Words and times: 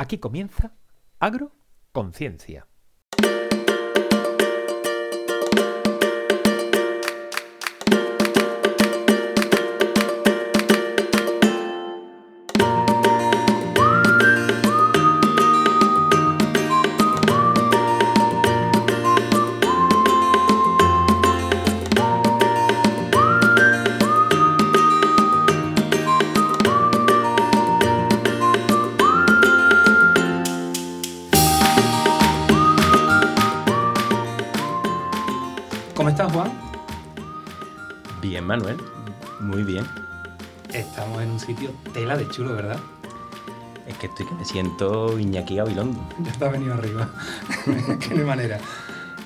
Aquí 0.00 0.16
comienza 0.16 0.72
Agroconciencia. 1.18 2.69
Tela 42.10 42.16
de 42.16 42.28
chulo, 42.28 42.54
¿verdad? 42.54 42.78
Es 43.86 43.96
que 43.96 44.06
estoy 44.06 44.26
que 44.26 44.34
me 44.34 44.44
siento 44.44 45.18
Iñaki 45.18 45.56
Gabilondo. 45.56 46.00
Ya 46.18 46.46
has 46.46 46.52
venido 46.52 46.74
arriba. 46.74 47.10
Qué 48.00 48.14
de 48.14 48.24
manera. 48.24 48.58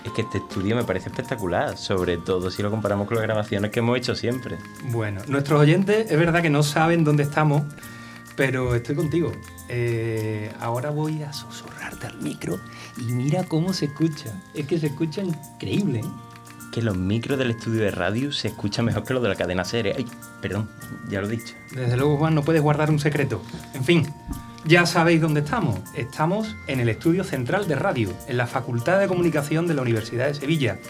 Es 0.04 0.12
que 0.12 0.22
este 0.22 0.38
estudio 0.38 0.76
me 0.76 0.84
parece 0.84 1.08
espectacular, 1.08 1.78
sobre 1.78 2.18
todo 2.18 2.50
si 2.50 2.62
lo 2.62 2.70
comparamos 2.70 3.06
con 3.06 3.16
las 3.16 3.24
grabaciones 3.24 3.70
que 3.70 3.80
hemos 3.80 3.96
hecho 3.96 4.14
siempre. 4.14 4.58
Bueno, 4.90 5.22
nuestros 5.28 5.60
oyentes 5.60 6.10
es 6.10 6.18
verdad 6.18 6.42
que 6.42 6.50
no 6.50 6.62
saben 6.62 7.04
dónde 7.04 7.22
estamos, 7.22 7.62
pero 8.36 8.74
estoy 8.74 8.94
contigo. 8.94 9.32
Eh, 9.68 10.52
ahora 10.60 10.90
voy 10.90 11.22
a 11.22 11.32
susurrarte 11.32 12.06
al 12.06 12.18
micro 12.20 12.58
y 12.98 13.04
mira 13.12 13.44
cómo 13.44 13.72
se 13.72 13.86
escucha. 13.86 14.30
Es 14.52 14.66
que 14.66 14.78
se 14.78 14.88
escucha 14.88 15.22
increíble, 15.22 16.00
¿eh? 16.00 16.33
Que 16.74 16.82
los 16.82 16.96
micros 16.96 17.38
del 17.38 17.52
estudio 17.52 17.82
de 17.82 17.92
radio 17.92 18.32
se 18.32 18.48
escuchan 18.48 18.86
mejor 18.86 19.04
que 19.04 19.14
los 19.14 19.22
de 19.22 19.28
la 19.28 19.36
cadena 19.36 19.64
serie. 19.64 19.94
Ay, 19.96 20.06
perdón, 20.42 20.68
ya 21.08 21.20
lo 21.20 21.28
he 21.28 21.30
dicho. 21.30 21.54
Desde 21.70 21.96
luego, 21.96 22.16
Juan, 22.16 22.34
no 22.34 22.42
puedes 22.42 22.60
guardar 22.60 22.90
un 22.90 22.98
secreto. 22.98 23.40
En 23.74 23.84
fin, 23.84 24.12
ya 24.64 24.84
sabéis 24.84 25.20
dónde 25.20 25.38
estamos. 25.38 25.78
Estamos 25.94 26.56
en 26.66 26.80
el 26.80 26.88
estudio 26.88 27.22
central 27.22 27.68
de 27.68 27.76
radio, 27.76 28.12
en 28.26 28.38
la 28.38 28.48
Facultad 28.48 28.98
de 28.98 29.06
Comunicación 29.06 29.68
de 29.68 29.74
la 29.74 29.82
Universidad 29.82 30.26
de 30.26 30.34
Sevilla. 30.34 30.80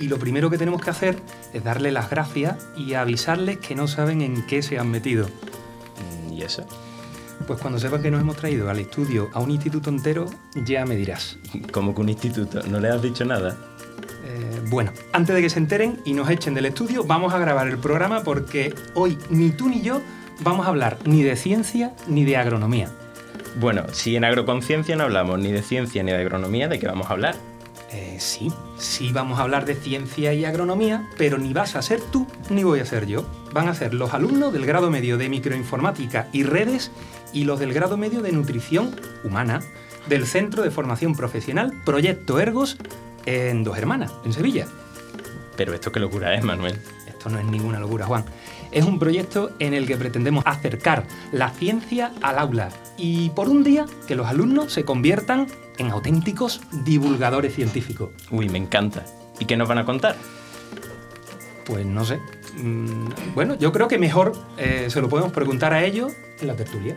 Y 0.00 0.08
lo 0.08 0.18
primero 0.18 0.48
que 0.48 0.56
tenemos 0.56 0.80
que 0.80 0.88
hacer 0.88 1.20
es 1.52 1.62
darle 1.62 1.92
las 1.92 2.08
gracias 2.08 2.66
y 2.74 2.94
avisarles 2.94 3.58
que 3.58 3.74
no 3.74 3.86
saben 3.86 4.22
en 4.22 4.46
qué 4.46 4.62
se 4.62 4.78
han 4.78 4.90
metido. 4.90 5.26
Mm, 5.26 6.32
¿Y 6.32 6.42
eso? 6.42 6.64
Pues 7.46 7.60
cuando 7.60 7.78
sepan 7.78 8.00
que 8.00 8.10
nos 8.10 8.22
hemos 8.22 8.36
traído 8.36 8.70
al 8.70 8.78
estudio 8.78 9.28
a 9.34 9.40
un 9.40 9.50
instituto 9.50 9.90
entero, 9.90 10.24
ya 10.64 10.86
me 10.86 10.96
dirás. 10.96 11.36
Como 11.70 11.94
que 11.94 12.00
un 12.00 12.08
instituto, 12.08 12.62
¿no 12.62 12.80
le 12.80 12.88
has 12.88 13.02
dicho 13.02 13.26
nada? 13.26 13.58
Eh, 14.28 14.60
bueno, 14.68 14.92
antes 15.12 15.34
de 15.34 15.40
que 15.40 15.48
se 15.48 15.58
enteren 15.58 16.00
y 16.04 16.12
nos 16.12 16.28
echen 16.28 16.52
del 16.52 16.66
estudio, 16.66 17.02
vamos 17.02 17.32
a 17.32 17.38
grabar 17.38 17.66
el 17.66 17.78
programa 17.78 18.22
porque 18.22 18.74
hoy 18.94 19.16
ni 19.30 19.50
tú 19.50 19.70
ni 19.70 19.80
yo 19.80 20.02
vamos 20.40 20.66
a 20.66 20.68
hablar 20.68 20.98
ni 21.06 21.22
de 21.22 21.34
ciencia 21.34 21.94
ni 22.06 22.26
de 22.26 22.36
agronomía. 22.36 22.90
Bueno, 23.58 23.84
si 23.92 24.16
en 24.16 24.24
agroconciencia 24.24 24.96
no 24.96 25.04
hablamos 25.04 25.38
ni 25.38 25.50
de 25.50 25.62
ciencia 25.62 26.02
ni 26.02 26.12
de 26.12 26.18
agronomía, 26.18 26.68
¿de 26.68 26.78
qué 26.78 26.86
vamos 26.86 27.08
a 27.08 27.14
hablar? 27.14 27.36
Eh, 27.90 28.16
sí, 28.18 28.52
sí 28.76 29.12
vamos 29.12 29.38
a 29.38 29.42
hablar 29.42 29.64
de 29.64 29.74
ciencia 29.74 30.34
y 30.34 30.44
agronomía, 30.44 31.08
pero 31.16 31.38
ni 31.38 31.54
vas 31.54 31.74
a 31.74 31.80
ser 31.80 32.02
tú 32.02 32.26
ni 32.50 32.64
voy 32.64 32.80
a 32.80 32.84
ser 32.84 33.06
yo. 33.06 33.24
Van 33.54 33.66
a 33.68 33.74
ser 33.74 33.94
los 33.94 34.12
alumnos 34.12 34.52
del 34.52 34.66
grado 34.66 34.90
medio 34.90 35.16
de 35.16 35.30
microinformática 35.30 36.28
y 36.34 36.42
redes 36.42 36.90
y 37.32 37.44
los 37.44 37.58
del 37.58 37.72
grado 37.72 37.96
medio 37.96 38.20
de 38.20 38.32
nutrición 38.32 38.94
humana 39.24 39.62
del 40.06 40.26
Centro 40.26 40.62
de 40.62 40.70
Formación 40.70 41.14
Profesional 41.14 41.72
Proyecto 41.86 42.38
Ergos 42.40 42.76
en 43.28 43.62
Dos 43.62 43.76
Hermanas, 43.76 44.12
en 44.24 44.32
Sevilla. 44.32 44.66
Pero 45.56 45.74
esto 45.74 45.92
qué 45.92 46.00
locura 46.00 46.34
es, 46.34 46.42
Manuel. 46.42 46.78
Esto 47.06 47.28
no 47.28 47.38
es 47.38 47.44
ninguna 47.44 47.78
locura, 47.78 48.06
Juan. 48.06 48.24
Es 48.70 48.84
un 48.84 48.98
proyecto 48.98 49.50
en 49.58 49.74
el 49.74 49.86
que 49.86 49.96
pretendemos 49.96 50.44
acercar 50.46 51.04
la 51.32 51.50
ciencia 51.50 52.12
al 52.22 52.38
aula 52.38 52.70
y 52.96 53.30
por 53.30 53.48
un 53.48 53.64
día 53.64 53.86
que 54.06 54.14
los 54.14 54.26
alumnos 54.26 54.72
se 54.72 54.84
conviertan 54.84 55.46
en 55.78 55.90
auténticos 55.90 56.60
divulgadores 56.84 57.54
científicos. 57.54 58.10
Uy, 58.30 58.48
me 58.48 58.58
encanta. 58.58 59.04
¿Y 59.38 59.44
qué 59.44 59.56
nos 59.56 59.68
van 59.68 59.78
a 59.78 59.84
contar? 59.84 60.16
Pues 61.66 61.84
no 61.84 62.04
sé. 62.04 62.18
Mm, 62.56 63.34
Bueno, 63.34 63.56
yo 63.56 63.72
creo 63.72 63.88
que 63.88 63.98
mejor 63.98 64.32
eh, 64.56 64.86
se 64.88 65.00
lo 65.00 65.08
podemos 65.08 65.32
preguntar 65.32 65.72
a 65.74 65.84
ellos 65.84 66.12
en 66.40 66.46
la 66.46 66.56
tertulia. 66.56 66.94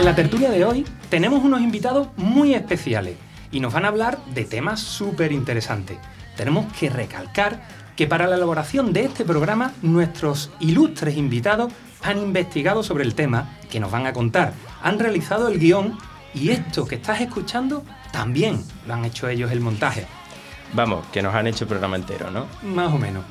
En 0.00 0.06
la 0.06 0.14
tertulia 0.14 0.50
de 0.50 0.64
hoy 0.64 0.86
tenemos 1.10 1.44
unos 1.44 1.60
invitados 1.60 2.08
muy 2.16 2.54
especiales 2.54 3.16
y 3.52 3.60
nos 3.60 3.74
van 3.74 3.84
a 3.84 3.88
hablar 3.88 4.16
de 4.32 4.46
temas 4.46 4.80
súper 4.80 5.30
interesantes. 5.30 5.98
Tenemos 6.38 6.72
que 6.72 6.88
recalcar 6.88 7.60
que 7.96 8.06
para 8.06 8.26
la 8.26 8.36
elaboración 8.36 8.94
de 8.94 9.04
este 9.04 9.26
programa 9.26 9.74
nuestros 9.82 10.52
ilustres 10.58 11.18
invitados 11.18 11.70
han 12.02 12.16
investigado 12.16 12.82
sobre 12.82 13.04
el 13.04 13.14
tema 13.14 13.58
que 13.70 13.78
nos 13.78 13.90
van 13.90 14.06
a 14.06 14.14
contar, 14.14 14.54
han 14.82 14.98
realizado 14.98 15.48
el 15.48 15.58
guion 15.58 15.98
y 16.32 16.48
esto 16.48 16.86
que 16.86 16.94
estás 16.94 17.20
escuchando 17.20 17.84
también 18.10 18.64
lo 18.86 18.94
han 18.94 19.04
hecho 19.04 19.28
ellos 19.28 19.52
el 19.52 19.60
montaje, 19.60 20.06
Vamos, 20.72 21.04
que 21.12 21.20
nos 21.20 21.34
han 21.34 21.46
hecho 21.46 21.64
el 21.64 21.68
programa 21.68 21.96
entero, 21.96 22.30
¿no? 22.30 22.46
más 22.62 22.90
o 22.90 22.96
menos. 22.96 23.24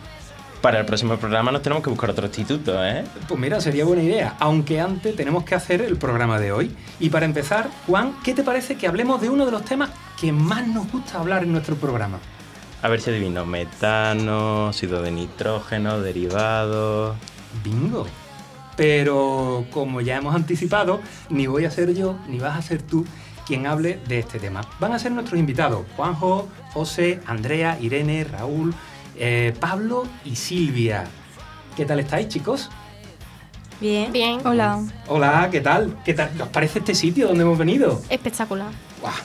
Para 0.62 0.80
el 0.80 0.86
próximo 0.86 1.16
programa 1.16 1.52
nos 1.52 1.62
tenemos 1.62 1.82
que 1.82 1.90
buscar 1.90 2.10
otro 2.10 2.26
instituto, 2.26 2.86
¿eh? 2.86 3.06
Pues 3.30 3.40
mira, 3.40 3.62
sería 3.62 3.86
buena 3.86 4.04
idea, 4.04 4.36
aunque 4.40 4.82
antes 4.82 5.16
tenemos 5.16 5.46
que 5.46 5.56
hacer 5.56 5.82
el 5.82 5.96
programa 5.96 6.38
de 6.38 6.52
hoy. 6.52 6.76
Y 7.00 7.10
para 7.10 7.26
empezar, 7.26 7.70
Juan, 7.88 8.16
¿qué 8.26 8.34
te 8.34 8.44
parece 8.44 8.76
que 8.76 8.86
hablemos 8.86 9.22
de 9.22 9.30
uno 9.30 9.46
de 9.46 9.52
los 9.54 9.64
temas 9.64 9.90
que 10.20 10.34
más 10.34 10.68
nos 10.68 10.92
gusta 10.92 11.20
hablar 11.20 11.44
en 11.44 11.54
nuestro 11.54 11.78
programa? 11.78 12.20
A 12.82 12.90
ver 12.90 13.00
si 13.00 13.10
adivino. 13.10 13.46
Metano, 13.46 14.68
óxido 14.68 15.02
de 15.02 15.12
nitrógeno, 15.12 16.02
derivados... 16.02 17.16
Bingo. 17.64 18.06
Pero 18.76 19.66
como 19.72 20.02
ya 20.02 20.18
hemos 20.18 20.36
anticipado, 20.36 21.00
ni 21.30 21.48
voy 21.48 21.66
a 21.66 21.72
ser 21.72 21.94
yo, 21.94 22.18
ni 22.28 22.38
vas 22.40 22.58
a 22.58 22.62
ser 22.62 22.82
tú 22.82 23.06
quien 23.48 23.66
hable 23.66 24.00
de 24.08 24.20
este 24.20 24.40
tema. 24.40 24.62
Van 24.80 24.94
a 24.94 25.00
ser 25.00 25.12
nuestros 25.12 25.40
invitados, 25.40 25.86
Juanjo, 25.96 26.48
José, 26.74 27.20
Andrea, 27.26 27.78
Irene, 27.82 28.24
Raúl, 28.24 28.74
eh, 29.20 29.54
Pablo 29.60 30.08
y 30.26 30.36
Silvia. 30.36 31.06
¿Qué 31.76 31.86
tal 31.86 32.00
estáis, 32.00 32.30
chicos? 32.30 32.70
Bien. 33.80 34.12
Bien. 34.12 34.40
Hola. 34.46 34.82
Hola, 35.08 35.50
¿qué 35.52 35.62
tal? 35.62 35.98
¿Qué 36.04 36.14
tal? 36.14 36.32
¿Os 36.42 36.48
parece 36.50 36.80
este 36.80 36.96
sitio 36.96 37.28
donde 37.28 37.44
hemos 37.44 37.58
venido? 37.58 38.02
Espectacular. 38.10 38.72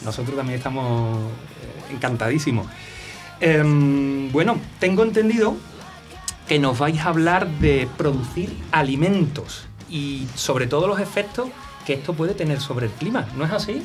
Nosotros 0.04 0.36
también 0.36 0.58
estamos 0.58 1.18
eh, 1.18 1.92
encantadísimos. 1.94 2.66
Em, 3.40 4.30
bueno, 4.30 4.58
tengo 4.78 5.02
entendido 5.02 5.56
que 6.46 6.58
nos 6.58 6.78
vais 6.78 7.00
a 7.00 7.08
hablar 7.08 7.48
de 7.58 7.88
producir 7.96 8.56
alimentos 8.70 9.66
y 9.88 10.26
sobre 10.34 10.66
todo 10.66 10.86
los 10.86 11.00
efectos 11.00 11.48
que 11.86 11.94
esto 11.94 12.14
puede 12.14 12.34
tener 12.34 12.60
sobre 12.60 12.86
el 12.86 12.92
clima, 12.92 13.26
¿no 13.36 13.44
es 13.44 13.52
así? 13.52 13.84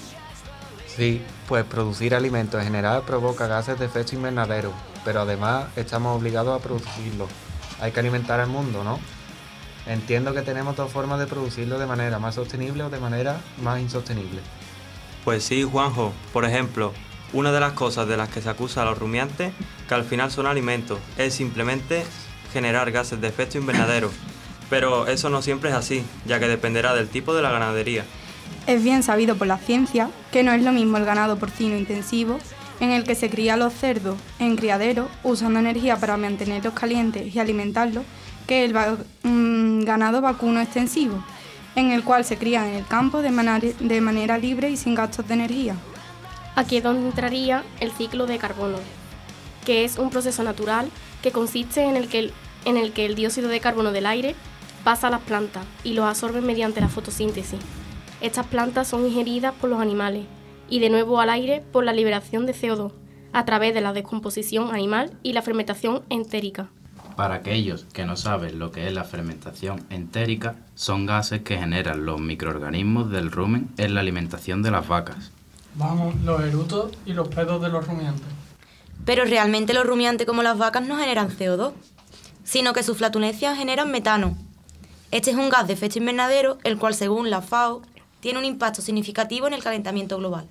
Sí, 0.88 1.22
pues 1.48 1.64
producir 1.66 2.14
alimentos 2.14 2.60
en 2.60 2.68
general 2.68 3.04
provoca 3.06 3.48
gases 3.48 3.80
de 3.80 3.86
efecto 3.86 4.16
invernadero, 4.16 4.74
pero 5.10 5.22
además 5.22 5.66
estamos 5.76 6.16
obligados 6.16 6.56
a 6.56 6.64
producirlos. 6.64 7.32
Hay 7.82 7.92
que 7.92 8.00
alimentar 8.00 8.40
al 8.40 8.48
mundo, 8.48 8.84
¿no? 8.84 9.00
Entiendo 9.88 10.36
que 10.36 10.44
tenemos 10.44 10.76
dos 10.76 10.92
formas 10.92 11.18
de 11.18 11.26
producirlo 11.26 11.80
de 11.80 11.88
manera 11.88 12.20
más 12.20 12.36
sostenible 12.36 12.84
o 12.84 12.92
de 12.92 13.00
manera 13.00 13.42
más 13.64 13.80
insostenible. 13.80 14.40
Pues 15.26 15.44
sí, 15.44 15.64
Juanjo. 15.64 16.14
Por 16.32 16.46
ejemplo, 16.46 16.94
una 17.34 17.52
de 17.52 17.60
las 17.60 17.74
cosas 17.74 18.08
de 18.08 18.18
las 18.18 18.30
que 18.30 18.40
se 18.40 18.52
acusa 18.52 18.84
a 18.84 18.86
los 18.86 19.00
rumiantes, 19.00 19.52
que 19.88 19.96
al 19.96 20.04
final 20.04 20.30
son 20.30 20.46
alimentos, 20.46 21.00
es 21.18 21.34
simplemente 21.34 22.06
generar 22.54 22.92
gases 22.92 23.20
de 23.20 23.30
efecto 23.30 23.58
invernadero. 23.58 24.12
Pero 24.70 25.08
eso 25.08 25.32
no 25.32 25.42
siempre 25.42 25.72
es 25.72 25.76
así, 25.76 26.06
ya 26.28 26.40
que 26.40 26.48
dependerá 26.48 26.94
del 26.94 27.10
tipo 27.10 27.34
de 27.34 27.42
la 27.42 27.50
ganadería. 27.50 28.06
Es 28.68 28.84
bien 28.84 29.02
sabido 29.02 29.38
por 29.38 29.48
la 29.48 29.58
ciencia 29.58 30.12
que 30.32 30.44
no 30.44 30.52
es 30.52 30.62
lo 30.62 30.72
mismo 30.72 30.98
el 30.98 31.06
ganado 31.06 31.40
porcino 31.40 31.76
intensivo, 31.76 32.38
en 32.80 32.92
el 32.92 33.04
que 33.04 33.16
se 33.16 33.30
cría 33.30 33.58
los 33.58 33.74
cerdos 33.74 34.18
en 34.40 34.56
criadero 34.56 35.10
usando 35.24 35.60
energía 35.60 35.98
para 35.98 36.18
mantenerlos 36.18 36.74
calientes 36.74 37.34
y 37.36 37.40
alimentarlos, 37.40 38.04
que 38.48 38.66
el 38.66 38.74
mm, 39.24 39.84
ganado 39.84 40.22
vacuno 40.22 40.62
extensivo, 40.62 41.24
en 41.76 41.92
el 41.92 42.04
cual 42.04 42.26
se 42.26 42.38
crían 42.38 42.68
en 42.68 42.76
el 42.76 42.86
campo 42.88 43.22
de, 43.22 43.32
manera- 43.32 43.74
de 43.80 44.02
manera 44.02 44.38
libre 44.38 44.70
y 44.70 44.78
sin 44.78 44.96
gastos 44.96 45.28
de 45.28 45.34
energía. 45.36 45.76
Aquí 46.56 46.78
es 46.78 46.84
donde 46.84 47.06
entraría 47.08 47.64
el 47.80 47.92
ciclo 47.92 48.26
de 48.26 48.38
carbono, 48.38 48.78
que 49.66 49.84
es 49.84 49.98
un 49.98 50.10
proceso 50.10 50.44
natural 50.44 50.90
que 51.22 51.32
consiste 51.32 51.84
en 51.84 51.96
el 51.96 52.08
que 52.08 52.20
el, 52.20 52.34
en 52.66 52.78
el, 52.78 52.92
que 52.92 53.06
el 53.06 53.16
dióxido 53.16 53.50
de 53.50 53.60
carbono 53.60 53.92
del 53.92 54.06
aire 54.06 54.36
pasa 54.84 55.08
a 55.08 55.12
las 55.12 55.22
plantas 55.22 55.64
y 55.84 55.94
lo 55.94 56.06
absorben 56.06 56.46
mediante 56.46 56.82
la 56.82 56.88
fotosíntesis. 56.90 57.60
Estas 58.22 58.48
plantas 58.48 58.88
son 58.88 59.06
ingeridas 59.06 59.54
por 59.60 59.70
los 59.70 59.80
animales 59.80 60.26
y 60.70 60.80
de 60.80 60.90
nuevo 60.90 61.20
al 61.20 61.30
aire 61.30 61.64
por 61.72 61.84
la 61.84 61.94
liberación 61.94 62.46
de 62.46 62.54
CO2 62.54 62.92
a 63.34 63.46
través 63.46 63.74
de 63.74 63.82
la 63.82 63.94
descomposición 63.94 64.74
animal 64.74 65.12
y 65.24 65.34
la 65.34 65.42
fermentación 65.42 66.04
entérica. 66.10 66.70
Para 67.16 67.36
aquellos 67.36 67.86
que 67.94 68.06
no 68.06 68.16
saben 68.16 68.60
lo 68.60 68.72
que 68.72 68.88
es 68.88 68.94
la 68.94 69.04
fermentación 69.04 69.86
entérica, 69.90 70.56
son 70.76 71.06
gases 71.06 71.42
que 71.42 71.58
generan 71.58 72.06
los 72.06 72.20
microorganismos 72.20 73.12
del 73.12 73.32
rumen 73.32 73.70
en 73.78 73.94
la 73.94 74.00
alimentación 74.00 74.62
de 74.64 74.72
las 74.72 74.88
vacas. 74.88 75.32
Vamos, 75.76 76.16
los 76.24 76.42
erutos 76.42 76.92
y 77.06 77.14
los 77.14 77.28
pedos 77.28 77.62
de 77.62 77.70
los 77.70 77.86
rumiantes. 77.86 78.26
Pero 79.06 79.26
realmente 79.26 79.74
los 79.74 79.86
rumiantes 79.86 80.26
como 80.26 80.44
las 80.44 80.58
vacas 80.58 80.86
no 80.88 80.98
generan 80.98 81.30
CO2, 81.30 81.74
sino 82.44 82.74
que 82.74 82.84
sus 82.84 82.98
flatulencias 82.98 83.58
generan 83.58 83.92
metano. 83.92 84.38
Este 85.12 85.32
es 85.32 85.38
un 85.38 85.50
gas 85.50 85.68
de 85.68 85.74
efecto 85.74 86.00
invernadero, 86.00 86.58
el 86.64 86.78
cual 86.78 86.94
según 86.94 87.30
la 87.30 87.42
FAO 87.42 87.82
tiene 88.20 88.40
un 88.40 88.46
impacto 88.46 88.82
significativo 88.82 89.48
en 89.48 89.54
el 89.54 89.64
calentamiento 89.64 90.18
global, 90.18 90.48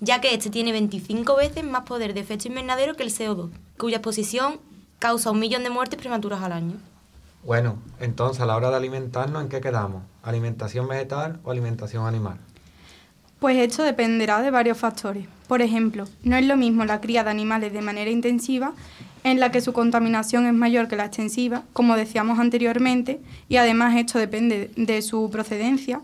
ya 0.00 0.20
que 0.20 0.34
este 0.34 0.50
tiene 0.50 0.72
25 0.72 1.36
veces 1.36 1.64
más 1.64 1.82
poder 1.82 2.14
de 2.14 2.20
efecto 2.20 2.48
invernadero 2.48 2.94
que 2.94 3.02
el 3.02 3.10
CO2, 3.10 3.50
cuya 3.76 3.96
exposición 3.96 4.60
causa 4.98 5.30
un 5.30 5.40
millón 5.40 5.62
de 5.62 5.70
muertes 5.70 5.98
prematuras 5.98 6.42
al 6.42 6.52
año. 6.52 6.76
Bueno, 7.44 7.78
entonces 8.00 8.42
a 8.42 8.46
la 8.46 8.56
hora 8.56 8.70
de 8.70 8.76
alimentarnos, 8.76 9.42
¿en 9.42 9.48
qué 9.48 9.60
quedamos? 9.60 10.02
¿Alimentación 10.22 10.88
vegetal 10.88 11.40
o 11.44 11.50
alimentación 11.50 12.06
animal? 12.06 12.38
Pues 13.38 13.56
esto 13.58 13.84
dependerá 13.84 14.42
de 14.42 14.50
varios 14.50 14.76
factores. 14.76 15.26
Por 15.46 15.62
ejemplo, 15.62 16.04
no 16.24 16.36
es 16.36 16.44
lo 16.44 16.56
mismo 16.56 16.84
la 16.84 17.00
cría 17.00 17.22
de 17.22 17.30
animales 17.30 17.72
de 17.72 17.80
manera 17.80 18.10
intensiva, 18.10 18.72
en 19.22 19.40
la 19.40 19.50
que 19.50 19.60
su 19.60 19.72
contaminación 19.72 20.46
es 20.46 20.54
mayor 20.54 20.88
que 20.88 20.96
la 20.96 21.06
extensiva, 21.06 21.62
como 21.72 21.96
decíamos 21.96 22.38
anteriormente, 22.38 23.20
y 23.48 23.56
además 23.56 23.96
esto 23.96 24.18
depende 24.18 24.70
de 24.76 25.02
su 25.02 25.30
procedencia, 25.30 26.00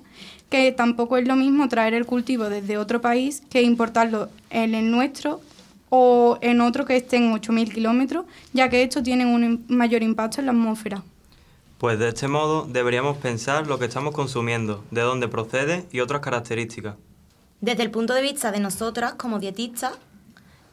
que 0.50 0.72
tampoco 0.72 1.16
es 1.16 1.26
lo 1.26 1.36
mismo 1.36 1.68
traer 1.68 1.94
el 1.94 2.06
cultivo 2.06 2.48
desde 2.48 2.78
otro 2.78 3.00
país 3.00 3.42
que 3.50 3.62
importarlo 3.62 4.28
en 4.50 4.74
el 4.74 4.90
nuestro 4.90 5.40
o 5.88 6.38
en 6.40 6.60
otro 6.60 6.84
que 6.84 6.96
esté 6.96 7.16
en 7.16 7.32
8.000 7.32 7.72
kilómetros, 7.72 8.24
ya 8.52 8.68
que 8.68 8.82
esto 8.82 9.02
tiene 9.02 9.26
un 9.26 9.64
mayor 9.68 10.02
impacto 10.02 10.40
en 10.40 10.46
la 10.46 10.52
atmósfera. 10.52 11.02
Pues 11.78 11.98
de 11.98 12.08
este 12.08 12.28
modo 12.28 12.66
deberíamos 12.68 13.18
pensar 13.18 13.66
lo 13.66 13.78
que 13.78 13.84
estamos 13.86 14.14
consumiendo, 14.14 14.84
de 14.90 15.02
dónde 15.02 15.28
procede 15.28 15.84
y 15.92 16.00
otras 16.00 16.20
características. 16.20 16.96
Desde 17.60 17.82
el 17.82 17.90
punto 17.90 18.14
de 18.14 18.22
vista 18.22 18.52
de 18.52 18.60
nosotras 18.60 19.14
como 19.14 19.38
dietistas, 19.38 19.92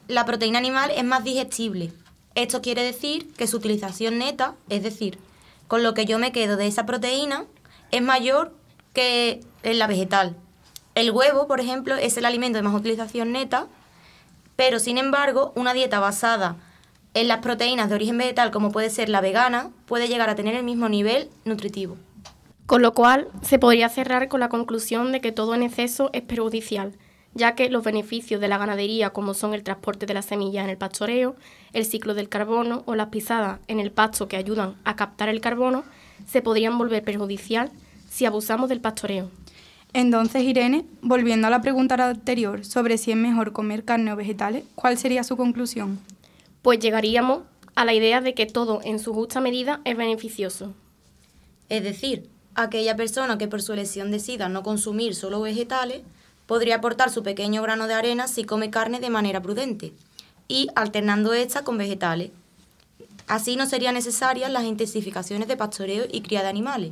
la 0.08 0.26
proteína 0.26 0.60
animal 0.60 0.92
es 0.96 1.04
más 1.04 1.24
digestible. 1.24 1.92
Esto 2.36 2.62
quiere 2.62 2.84
decir 2.84 3.32
que 3.34 3.48
su 3.48 3.58
utilización 3.58 4.18
neta, 4.18 4.56
es 4.70 4.84
decir, 4.84 5.18
con 5.68 5.84
lo 5.84 5.94
que 5.94 6.06
yo 6.06 6.18
me 6.18 6.32
quedo 6.32 6.58
de 6.58 6.68
esa 6.68 6.86
proteína, 6.86 7.46
es 7.92 8.02
mayor 8.02 8.54
que 8.94 9.42
en 9.64 9.80
la 9.80 9.88
vegetal. 9.88 10.36
El 10.96 11.12
huevo, 11.12 11.48
por 11.48 11.60
ejemplo, 11.60 11.96
es 11.96 12.18
el 12.18 12.26
alimento 12.26 12.58
de 12.58 12.64
más 12.64 12.76
utilización 12.76 13.32
neta, 13.32 13.68
pero 14.56 14.80
sin 14.80 14.98
embargo, 14.98 15.54
una 15.56 15.74
dieta 15.74 16.00
basada 16.00 16.58
en 17.14 17.28
las 17.28 17.40
proteínas 17.40 17.90
de 17.90 17.96
origen 17.96 18.18
vegetal, 18.18 18.52
como 18.52 18.72
puede 18.72 18.90
ser 18.90 19.10
la 19.10 19.22
vegana, 19.22 19.70
puede 19.86 20.08
llegar 20.08 20.30
a 20.30 20.36
tener 20.36 20.56
el 20.56 20.64
mismo 20.64 20.88
nivel 20.90 21.30
nutritivo. 21.46 21.98
Con 22.66 22.82
lo 22.82 22.94
cual, 22.94 23.28
se 23.42 23.60
podría 23.60 23.90
cerrar 23.90 24.30
con 24.30 24.40
la 24.40 24.50
conclusión 24.50 25.12
de 25.12 25.20
que 25.20 25.34
todo 25.34 25.56
en 25.56 25.64
exceso 25.64 26.10
es 26.14 26.22
perjudicial, 26.22 26.94
ya 27.34 27.56
que 27.56 27.70
los 27.70 27.84
beneficios 27.84 28.40
de 28.40 28.48
la 28.48 28.58
ganadería, 28.58 29.10
como 29.10 29.34
son 29.34 29.54
el 29.54 29.64
transporte 29.64 30.06
de 30.06 30.14
las 30.14 30.26
semillas 30.26 30.64
en 30.64 30.70
el 30.70 30.78
pastoreo, 30.78 31.36
el 31.74 31.86
ciclo 31.86 32.14
del 32.14 32.30
carbono 32.30 32.84
o 32.86 32.96
las 32.96 33.08
pisadas 33.08 33.60
en 33.68 33.80
el 33.80 33.92
pasto 33.92 34.28
que 34.28 34.38
ayudan 34.38 34.76
a 34.84 34.96
captar 34.96 35.30
el 35.30 35.42
carbono, 35.42 35.84
se 36.28 36.42
podrían 36.42 36.78
volver 36.78 37.04
perjudicial 37.04 37.72
si 38.10 38.26
abusamos 38.26 38.70
del 38.70 38.82
pastoreo. 38.82 39.30
Entonces, 39.94 40.44
Irene, 40.44 40.86
volviendo 41.02 41.48
a 41.48 41.50
la 41.50 41.62
pregunta 41.62 41.96
anterior 41.96 42.64
sobre 42.64 42.98
si 42.98 43.12
es 43.12 43.18
mejor 43.18 43.52
comer 43.52 43.84
carne 43.84 44.14
o 44.14 44.16
vegetales, 44.16 44.64
¿cuál 44.76 44.98
sería 44.98 45.24
su 45.24 45.36
conclusión? 45.36 46.00
Pues 46.62 46.80
llegaríamos 46.80 47.44
a 47.76 47.84
la 47.84 47.94
idea 47.94 48.22
de 48.22 48.34
que 48.34 48.46
todo 48.46 48.82
en 48.84 49.00
su 49.00 49.14
justa 49.14 49.42
medida 49.42 49.82
es 49.84 49.98
beneficioso. 49.98 50.74
Es 51.68 51.84
decir, 51.84 52.30
aquella 52.56 52.96
persona 52.96 53.38
que 53.38 53.48
por 53.48 53.62
su 53.62 53.74
elección 53.74 54.12
decida 54.12 54.50
no 54.50 54.64
consumir 54.64 55.16
solo 55.16 55.42
vegetales, 55.42 56.02
podría 56.46 56.76
aportar 56.76 57.10
su 57.10 57.24
pequeño 57.24 57.62
grano 57.62 57.88
de 57.88 57.94
arena 57.94 58.28
si 58.28 58.44
come 58.44 58.70
carne 58.70 59.00
de 59.00 59.10
manera 59.10 59.42
prudente 59.42 59.94
y 60.48 60.68
alternando 60.76 61.34
esta 61.34 61.64
con 61.64 61.78
vegetales. 61.78 62.32
Así 63.28 63.56
no 63.56 63.66
serían 63.66 63.94
necesarias 63.94 64.52
las 64.52 64.66
intensificaciones 64.66 65.48
de 65.48 65.56
pastoreo 65.56 66.06
y 66.12 66.22
cría 66.22 66.44
de 66.44 66.50
animales. 66.50 66.92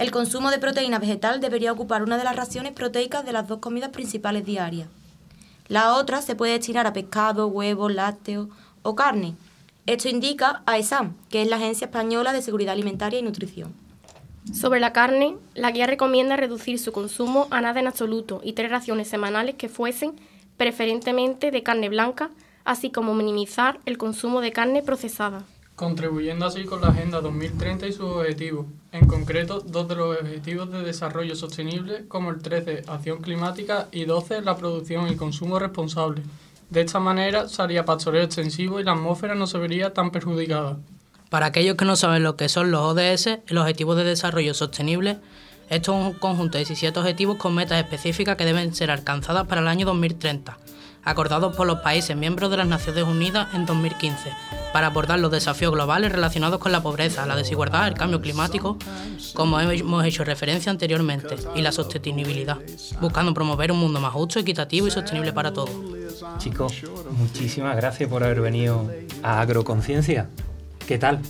El 0.00 0.12
consumo 0.12 0.50
de 0.50 0.58
proteína 0.58 0.98
vegetal 0.98 1.42
debería 1.42 1.72
ocupar 1.72 2.02
una 2.02 2.16
de 2.16 2.24
las 2.24 2.34
raciones 2.34 2.72
proteicas 2.72 3.22
de 3.22 3.34
las 3.34 3.46
dos 3.46 3.58
comidas 3.58 3.90
principales 3.90 4.46
diarias. 4.46 4.88
La 5.68 5.94
otra 5.94 6.22
se 6.22 6.34
puede 6.34 6.54
destinar 6.54 6.86
a 6.86 6.94
pescado, 6.94 7.48
huevos, 7.48 7.92
lácteos 7.92 8.48
o 8.80 8.94
carne. 8.94 9.34
Esto 9.84 10.08
indica 10.08 10.62
a 10.64 10.78
ESAM, 10.78 11.16
que 11.28 11.42
es 11.42 11.50
la 11.50 11.56
Agencia 11.56 11.84
Española 11.84 12.32
de 12.32 12.40
Seguridad 12.40 12.72
Alimentaria 12.72 13.18
y 13.18 13.22
Nutrición. 13.22 13.74
Sobre 14.54 14.80
la 14.80 14.94
carne, 14.94 15.36
la 15.52 15.70
guía 15.70 15.86
recomienda 15.86 16.34
reducir 16.34 16.78
su 16.78 16.92
consumo 16.92 17.46
a 17.50 17.60
nada 17.60 17.78
en 17.78 17.86
absoluto 17.86 18.40
y 18.42 18.54
tres 18.54 18.70
raciones 18.70 19.06
semanales 19.06 19.56
que 19.56 19.68
fuesen 19.68 20.12
preferentemente 20.56 21.50
de 21.50 21.62
carne 21.62 21.90
blanca, 21.90 22.30
así 22.64 22.88
como 22.88 23.12
minimizar 23.12 23.78
el 23.84 23.98
consumo 23.98 24.40
de 24.40 24.52
carne 24.52 24.82
procesada 24.82 25.44
contribuyendo 25.80 26.44
así 26.44 26.64
con 26.64 26.82
la 26.82 26.88
Agenda 26.88 27.22
2030 27.22 27.86
y 27.86 27.92
sus 27.92 28.04
objetivos, 28.04 28.66
en 28.92 29.06
concreto 29.06 29.60
dos 29.60 29.88
de 29.88 29.94
los 29.94 30.20
Objetivos 30.20 30.70
de 30.70 30.82
Desarrollo 30.82 31.34
Sostenible, 31.34 32.06
como 32.06 32.28
el 32.28 32.42
13, 32.42 32.82
Acción 32.86 33.22
Climática, 33.22 33.88
y 33.90 34.04
12, 34.04 34.42
la 34.42 34.58
producción 34.58 35.08
y 35.08 35.16
consumo 35.16 35.58
responsable. 35.58 36.20
De 36.68 36.82
esta 36.82 37.00
manera 37.00 37.48
se 37.48 37.82
pastoreo 37.82 38.22
extensivo 38.22 38.78
y 38.78 38.84
la 38.84 38.92
atmósfera 38.92 39.34
no 39.34 39.46
se 39.46 39.56
vería 39.56 39.94
tan 39.94 40.10
perjudicada. 40.10 40.76
Para 41.30 41.46
aquellos 41.46 41.76
que 41.76 41.86
no 41.86 41.96
saben 41.96 42.24
lo 42.24 42.36
que 42.36 42.50
son 42.50 42.70
los 42.70 42.82
ODS, 42.82 43.38
el 43.46 43.56
Objetivo 43.56 43.94
de 43.94 44.04
Desarrollo 44.04 44.52
Sostenible, 44.52 45.16
esto 45.70 45.98
es 45.98 46.06
un 46.06 46.12
conjunto 46.12 46.58
de 46.58 46.64
17 46.64 46.98
objetivos 46.98 47.38
con 47.38 47.54
metas 47.54 47.82
específicas 47.82 48.36
que 48.36 48.44
deben 48.44 48.74
ser 48.74 48.90
alcanzadas 48.90 49.46
para 49.46 49.62
el 49.62 49.68
año 49.68 49.86
2030 49.86 50.58
acordados 51.04 51.56
por 51.56 51.66
los 51.66 51.80
países 51.80 52.16
miembros 52.16 52.50
de 52.50 52.56
las 52.56 52.66
Naciones 52.66 53.04
Unidas 53.04 53.48
en 53.54 53.66
2015, 53.66 54.30
para 54.72 54.88
abordar 54.88 55.18
los 55.18 55.30
desafíos 55.30 55.72
globales 55.72 56.12
relacionados 56.12 56.60
con 56.60 56.72
la 56.72 56.82
pobreza, 56.82 57.26
la 57.26 57.36
desigualdad, 57.36 57.88
el 57.88 57.94
cambio 57.94 58.20
climático, 58.20 58.76
como 59.34 59.60
hemos 59.60 60.04
hecho 60.04 60.24
referencia 60.24 60.70
anteriormente, 60.70 61.36
y 61.54 61.62
la 61.62 61.72
sostenibilidad, 61.72 62.58
buscando 63.00 63.34
promover 63.34 63.72
un 63.72 63.78
mundo 63.78 64.00
más 64.00 64.12
justo, 64.12 64.38
equitativo 64.38 64.86
y 64.86 64.90
sostenible 64.90 65.32
para 65.32 65.52
todos. 65.52 65.70
Chicos, 66.38 66.82
muchísimas 67.10 67.76
gracias 67.76 68.08
por 68.08 68.22
haber 68.22 68.40
venido 68.40 68.90
a 69.22 69.40
Agroconciencia. 69.40 70.28
¿Qué 70.86 70.98
tal? 70.98 71.20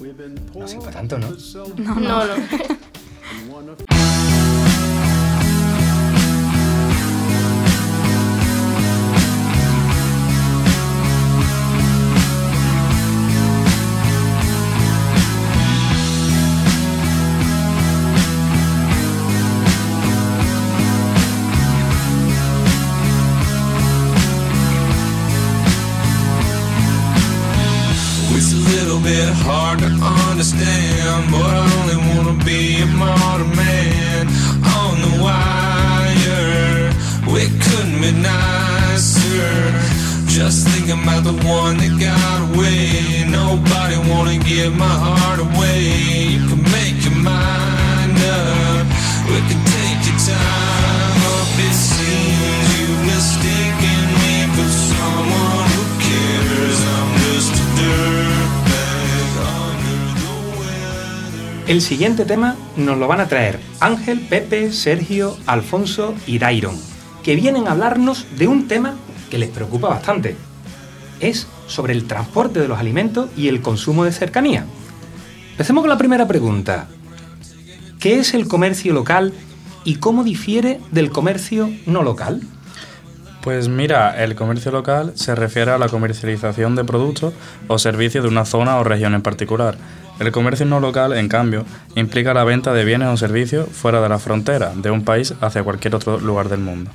No 0.54 0.66
sé 0.66 0.78
tanto, 0.78 1.18
¿no? 1.18 1.28
No, 1.76 1.94
no. 1.94 2.24
no. 2.24 2.34
understand, 30.40 31.30
but 31.30 31.42
I 31.42 31.66
only 31.80 31.98
wanna 32.08 32.44
be 32.44 32.80
a 32.82 32.86
modern 32.86 33.54
man 33.56 34.26
on 34.80 34.94
the 35.04 35.12
wire. 35.22 36.92
We 37.26 37.44
couldn't 37.64 38.00
be 38.00 38.12
nicer. 38.12 39.50
Just 40.26 40.68
thinking 40.68 41.02
about 41.02 41.24
the 41.24 41.36
one 41.46 41.76
that 41.78 41.94
got 41.98 42.38
away. 42.48 43.26
Nobody 43.28 43.98
wanna 44.10 44.38
give 44.38 44.76
my 44.76 44.96
heart 45.06 45.40
away. 45.40 45.80
You 46.34 46.46
can 46.48 46.62
make 46.72 46.98
your 47.04 47.18
mind 47.20 48.16
up. 48.16 48.86
We 49.30 49.38
can 49.48 49.60
take 49.76 50.00
your 50.08 50.18
time 50.30 51.20
up. 51.36 51.48
It 51.68 51.74
seems 51.74 52.80
you 52.80 52.88
mistaken 53.06 53.60
me 53.60 53.69
El 61.70 61.82
siguiente 61.82 62.24
tema 62.24 62.56
nos 62.76 62.98
lo 62.98 63.06
van 63.06 63.20
a 63.20 63.28
traer 63.28 63.60
Ángel, 63.78 64.18
Pepe, 64.22 64.72
Sergio, 64.72 65.36
Alfonso 65.46 66.16
y 66.26 66.40
Dairon, 66.40 66.76
que 67.22 67.36
vienen 67.36 67.68
a 67.68 67.70
hablarnos 67.70 68.26
de 68.36 68.48
un 68.48 68.66
tema 68.66 68.96
que 69.30 69.38
les 69.38 69.50
preocupa 69.50 69.86
bastante. 69.86 70.34
Es 71.20 71.46
sobre 71.68 71.92
el 71.92 72.08
transporte 72.08 72.58
de 72.58 72.66
los 72.66 72.80
alimentos 72.80 73.30
y 73.36 73.46
el 73.46 73.62
consumo 73.62 74.02
de 74.04 74.10
cercanía. 74.10 74.66
Empecemos 75.52 75.82
con 75.82 75.90
la 75.90 75.96
primera 75.96 76.26
pregunta. 76.26 76.88
¿Qué 78.00 78.18
es 78.18 78.34
el 78.34 78.48
comercio 78.48 78.92
local 78.92 79.32
y 79.84 79.94
cómo 79.96 80.24
difiere 80.24 80.80
del 80.90 81.10
comercio 81.10 81.70
no 81.86 82.02
local. 82.02 82.40
Pues 83.42 83.68
mira, 83.68 84.22
el 84.22 84.34
comercio 84.34 84.70
local 84.70 85.12
se 85.14 85.34
refiere 85.34 85.70
a 85.70 85.78
la 85.78 85.88
comercialización 85.88 86.76
de 86.76 86.84
productos 86.84 87.32
o 87.68 87.78
servicios 87.78 88.22
de 88.22 88.28
una 88.28 88.44
zona 88.44 88.76
o 88.76 88.84
región 88.84 89.14
en 89.14 89.22
particular. 89.22 89.78
El 90.18 90.30
comercio 90.30 90.66
no 90.66 90.78
local, 90.78 91.14
en 91.14 91.28
cambio, 91.28 91.64
implica 91.94 92.34
la 92.34 92.44
venta 92.44 92.74
de 92.74 92.84
bienes 92.84 93.08
o 93.08 93.16
servicios 93.16 93.66
fuera 93.72 94.02
de 94.02 94.10
la 94.10 94.18
frontera 94.18 94.72
de 94.74 94.90
un 94.90 95.04
país 95.04 95.32
hacia 95.40 95.62
cualquier 95.62 95.94
otro 95.94 96.20
lugar 96.20 96.50
del 96.50 96.60
mundo. 96.60 96.90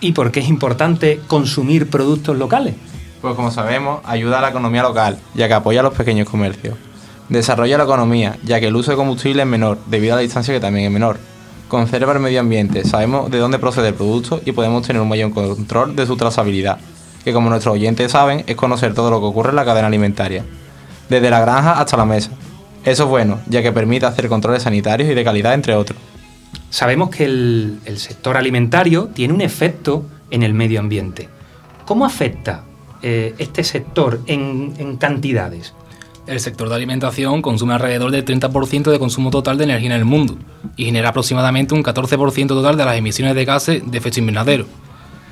¿Y 0.00 0.12
por 0.12 0.30
qué 0.30 0.40
es 0.40 0.48
importante 0.50 1.22
consumir 1.26 1.88
productos 1.88 2.36
locales? 2.36 2.74
Pues 3.22 3.34
como 3.34 3.50
sabemos, 3.50 4.02
ayuda 4.04 4.40
a 4.40 4.42
la 4.42 4.50
economía 4.50 4.82
local, 4.82 5.18
ya 5.34 5.48
que 5.48 5.54
apoya 5.54 5.80
a 5.80 5.84
los 5.84 5.94
pequeños 5.94 6.28
comercios. 6.28 6.76
Desarrolla 7.30 7.78
la 7.78 7.84
economía, 7.84 8.36
ya 8.44 8.60
que 8.60 8.66
el 8.66 8.76
uso 8.76 8.90
de 8.90 8.98
combustible 8.98 9.40
es 9.40 9.48
menor, 9.48 9.78
debido 9.86 10.12
a 10.12 10.16
la 10.16 10.22
distancia 10.22 10.52
que 10.52 10.60
también 10.60 10.84
es 10.84 10.92
menor. 10.92 11.16
Conserva 11.74 12.12
el 12.12 12.20
medio 12.20 12.38
ambiente, 12.38 12.84
sabemos 12.84 13.28
de 13.32 13.38
dónde 13.38 13.58
procede 13.58 13.88
el 13.88 13.94
producto 13.94 14.40
y 14.44 14.52
podemos 14.52 14.86
tener 14.86 15.02
un 15.02 15.08
mayor 15.08 15.32
control 15.32 15.96
de 15.96 16.06
su 16.06 16.16
trazabilidad, 16.16 16.78
que 17.24 17.32
como 17.32 17.50
nuestros 17.50 17.74
oyentes 17.74 18.12
saben, 18.12 18.44
es 18.46 18.54
conocer 18.54 18.94
todo 18.94 19.10
lo 19.10 19.18
que 19.18 19.26
ocurre 19.26 19.50
en 19.50 19.56
la 19.56 19.64
cadena 19.64 19.88
alimentaria, 19.88 20.44
desde 21.08 21.30
la 21.30 21.40
granja 21.40 21.72
hasta 21.72 21.96
la 21.96 22.04
mesa. 22.04 22.30
Eso 22.84 23.02
es 23.02 23.08
bueno, 23.08 23.40
ya 23.48 23.60
que 23.60 23.72
permite 23.72 24.06
hacer 24.06 24.28
controles 24.28 24.62
sanitarios 24.62 25.10
y 25.10 25.14
de 25.14 25.24
calidad, 25.24 25.52
entre 25.52 25.74
otros. 25.74 25.98
Sabemos 26.70 27.10
que 27.10 27.24
el, 27.24 27.80
sector 27.96 28.36
alimentario 28.36 29.08
tiene 29.08 29.34
un 29.34 29.40
efecto 29.40 30.04
en 30.30 30.44
el 30.44 30.54
medio 30.54 30.78
ambiente. 30.78 31.28
¿Cómo 31.86 32.06
afecta 32.06 32.62
eh, 33.02 33.34
este 33.38 33.64
sector 33.64 34.20
en 34.28 34.96
cantidades? 34.98 35.74
El 36.26 36.40
sector 36.40 36.70
de 36.70 36.74
alimentación 36.74 37.42
consume 37.42 37.74
alrededor 37.74 38.10
del 38.10 38.24
30% 38.24 38.90
de 38.90 38.98
consumo 38.98 39.30
total 39.30 39.58
de 39.58 39.64
energía 39.64 39.88
en 39.88 39.96
el 39.96 40.06
mundo 40.06 40.38
y 40.74 40.86
genera 40.86 41.10
aproximadamente 41.10 41.74
un 41.74 41.84
14% 41.84 42.48
total 42.48 42.78
de 42.78 42.84
las 42.86 42.96
emisiones 42.96 43.34
de 43.34 43.44
gases 43.44 43.82
de 43.84 43.98
efecto 43.98 44.20
invernadero. 44.20 44.64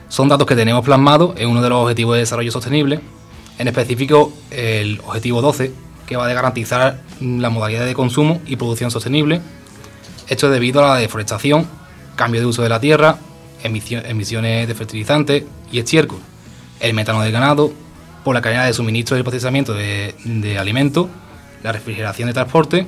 Son 0.09 0.29
datos 0.29 0.47
que 0.47 0.55
tenemos 0.55 0.85
plasmados 0.85 1.35
en 1.39 1.49
uno 1.49 1.63
de 1.63 1.71
los 1.71 1.79
objetivos 1.79 2.15
de 2.15 2.21
desarrollo 2.21 2.53
sostenible, 2.53 3.01
en 3.59 3.69
específico 3.69 4.35
el 4.51 5.01
objetivo 5.07 5.41
12, 5.41 5.73
que 6.07 6.17
va 6.17 6.27
a 6.27 6.33
garantizar 6.35 7.01
la 7.21 7.49
modalidad 7.49 7.87
de 7.87 7.95
consumo 7.95 8.43
y 8.47 8.57
producción 8.57 8.91
sostenible. 8.91 9.41
Esto 10.29 10.49
es 10.49 10.53
debido 10.53 10.85
a 10.85 10.89
la 10.89 10.97
deforestación, 10.97 11.67
cambio 12.17 12.43
de 12.43 12.47
uso 12.47 12.63
de 12.63 12.69
la 12.69 12.81
tierra, 12.81 13.17
emisiones 13.65 14.69
de 14.69 14.75
fertilizantes 14.75 15.45
y 15.71 15.79
estiércol, 15.79 16.19
el 16.81 16.93
metano 16.93 17.23
del 17.23 17.33
ganado, 17.33 17.73
por 18.25 18.35
la 18.35 18.41
cadena 18.41 18.65
de 18.65 18.73
suministro 18.73 19.19
y 19.19 19.23
procesamiento 19.23 19.75
de, 19.75 20.57
alimentos, 20.59 21.09
la 21.63 21.73
refrigeración 21.73 22.29
de 22.29 22.35
transporte 22.35 22.87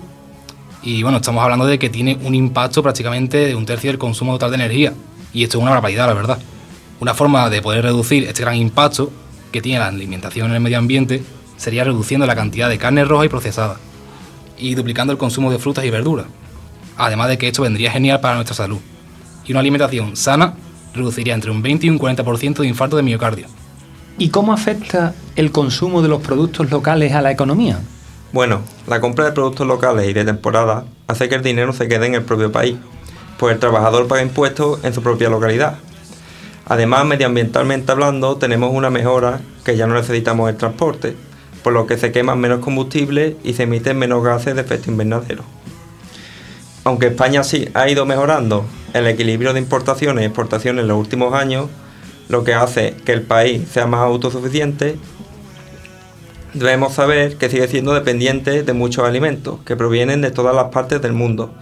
y 0.83 1.03
bueno, 1.03 1.19
estamos 1.19 1.43
hablando 1.43 1.67
de 1.67 1.79
que 1.79 1.89
tiene 1.89 2.19
un 2.23 2.35
impacto 2.35 2.83
prácticamente 2.83 3.39
de 3.39 3.55
un 3.55 3.65
tercio 3.65 3.91
del 3.91 3.99
consumo 3.99 4.35
total 4.35 4.51
de 4.51 4.57
energía 4.57 4.93
y 5.33 5.43
esto 5.43 5.59
es 5.59 5.63
una 5.63 5.73
barbaridad, 5.73 6.07
la 6.07 6.15
verdad. 6.15 6.39
Una 7.01 7.15
forma 7.15 7.49
de 7.51 7.63
poder 7.63 7.83
reducir 7.83 8.25
este 8.25 8.43
gran 8.43 8.57
impacto 8.57 9.11
que 9.51 9.63
tiene 9.63 9.79
la 9.79 9.89
alimentación 9.89 10.49
en 10.49 10.57
el 10.57 10.61
medio 10.61 10.79
ambiente 10.79 11.23
sería 11.57 11.85
reduciendo 11.85 12.27
la 12.27 12.37
cantidad 12.37 12.69
de 12.69 12.79
carne 12.79 13.05
roja 13.05 13.25
y 13.25 13.29
procesada 13.29 13.77
y 14.59 14.75
duplicando 14.75 15.13
el 15.13 15.19
consumo 15.19 15.51
de 15.51 15.59
frutas 15.59 15.85
y 15.85 15.91
verduras. 15.91 16.27
Además 16.97 17.29
de 17.29 17.39
que 17.39 17.49
esto 17.49 17.63
vendría 17.63 17.91
genial 17.91 18.21
para 18.21 18.37
nuestra 18.37 18.55
salud. 18.55 18.79
Y 19.47 19.53
una 19.53 19.61
alimentación 19.61 20.17
sana 20.17 20.55
reduciría 20.95 21.35
entre 21.35 21.51
un 21.51 21.63
20 21.63 21.87
y 21.87 21.91
un 21.91 21.99
40% 21.99 22.57
de 22.57 22.69
infarto 22.69 22.97
de 22.97 23.03
miocardio. 23.03 23.47
¿Y 24.17 24.29
cómo 24.29 24.53
afecta 24.53 25.13
el 25.35 25.51
consumo 25.51 26.01
de 26.01 26.09
los 26.09 26.23
productos 26.23 26.71
locales 26.71 27.15
a 27.15 27.23
la 27.23 27.33
economía? 27.33 27.81
Bueno, 28.33 28.61
la 28.87 29.01
compra 29.01 29.25
de 29.25 29.33
productos 29.33 29.67
locales 29.67 30.09
y 30.09 30.13
de 30.13 30.25
temporada 30.25 30.85
hace 31.09 31.29
que 31.29 31.35
el 31.35 31.43
dinero 31.43 31.73
se 31.73 31.89
quede 31.89 32.07
en 32.07 32.15
el 32.15 32.23
propio 32.23 32.53
país, 32.53 32.77
pues 33.39 33.55
el 33.55 33.61
trabajador 33.61 34.07
paga 34.07 34.23
impuestos 34.23 34.85
en 34.85 34.95
su 34.95 35.03
propia 35.03 35.31
localidad. 35.31 35.79
Además, 36.67 37.05
medioambientalmente 37.07 37.91
hablando, 37.91 38.37
tenemos 38.37 38.73
una 38.73 38.89
mejora 38.89 39.41
que 39.65 39.77
ya 39.77 39.89
no 39.89 39.95
necesitamos 39.95 40.49
el 40.49 40.57
transporte, 40.57 41.17
por 41.65 41.73
lo 41.73 41.87
que 41.87 41.99
se 41.99 42.13
queman 42.13 42.39
menos 42.39 42.61
combustible 42.61 43.37
y 43.43 43.55
se 43.55 43.65
emiten 43.65 43.99
menos 43.99 44.23
gases 44.23 44.55
de 44.55 44.63
efecto 44.63 44.93
invernadero. 44.93 45.43
Aunque 46.85 47.09
España 47.09 47.43
sí 47.43 47.69
ha 47.75 47.89
ido 47.89 48.07
mejorando 48.07 48.65
el 48.93 49.09
equilibrio 49.09 49.53
de 49.53 49.59
importaciones 49.59 50.23
y 50.23 50.27
exportaciones 50.27 50.83
en 50.83 50.89
los 50.89 50.99
últimos 50.99 51.35
años, 51.35 51.69
lo 52.29 52.45
que 52.45 52.55
hace 52.55 52.95
que 53.05 53.13
el 53.13 53.23
país 53.23 53.69
sea 53.69 53.87
más 53.87 54.01
autosuficiente, 54.01 54.97
debemos 56.55 56.95
saber 56.95 57.37
que 57.37 57.51
sigue 57.51 57.69
siendo 57.69 57.95
dependiente 57.95 58.63
de 58.63 58.73
muchos 58.73 59.05
alimentos 59.05 59.61
que 59.65 59.77
provienen 59.77 60.21
de 60.21 60.31
todas 60.31 60.55
las 60.55 60.67
partes 60.67 61.03
del 61.03 61.13
mundo, 61.13 61.53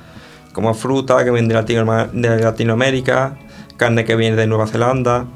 como 0.52 0.74
fruta 0.74 1.24
que 1.24 1.30
viene 1.30 1.48
de, 1.48 1.54
Latino- 1.54 2.08
de 2.12 2.40
Latinoamérica, 2.42 3.38
carne 3.76 4.04
que 4.04 4.16
viene 4.16 4.36
de 4.36 4.46
Nueva 4.46 4.66
Zelanda. 4.66 5.26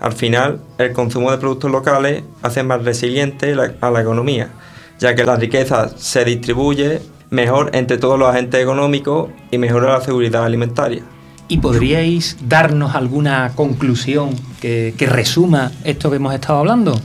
Al 0.00 0.12
final, 0.12 0.60
el 0.78 0.92
consumo 0.92 1.30
de 1.30 1.38
productos 1.38 1.70
locales 1.70 2.24
hace 2.42 2.62
más 2.62 2.84
resiliente 2.84 3.54
a 3.80 3.90
la 3.90 4.00
economía, 4.00 4.50
ya 4.98 5.14
que 5.14 5.24
la 5.24 5.36
riqueza 5.36 5.90
se 5.96 6.24
distribuye 6.24 7.00
mejor 7.30 7.70
entre 7.74 7.98
todos 7.98 8.18
los 8.18 8.28
agentes 8.28 8.60
económicos 8.62 9.30
y 9.50 9.58
mejora 9.58 9.92
la 9.92 10.00
seguridad 10.00 10.44
alimentaria. 10.44 11.02
¿Y 11.48 11.58
podríais 11.58 12.36
darnos 12.48 12.94
alguna 12.94 13.52
conclusión 13.54 14.30
que, 14.60 14.94
que 14.96 15.06
resuma 15.06 15.72
esto 15.84 16.10
que 16.10 16.16
hemos 16.16 16.34
estado 16.34 16.60
hablando? 16.60 16.98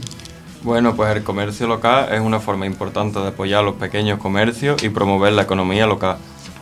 Bueno, 0.62 0.96
pues 0.96 1.14
el 1.14 1.22
comercio 1.22 1.66
local 1.66 2.08
es 2.12 2.20
una 2.20 2.40
forma 2.40 2.66
importante 2.66 3.20
de 3.20 3.28
apoyar 3.28 3.62
los 3.62 3.74
pequeños 3.74 4.18
comercios 4.18 4.82
y 4.82 4.88
promover 4.88 5.32
la 5.32 5.42
economía 5.42 5.86
local. 5.86 6.16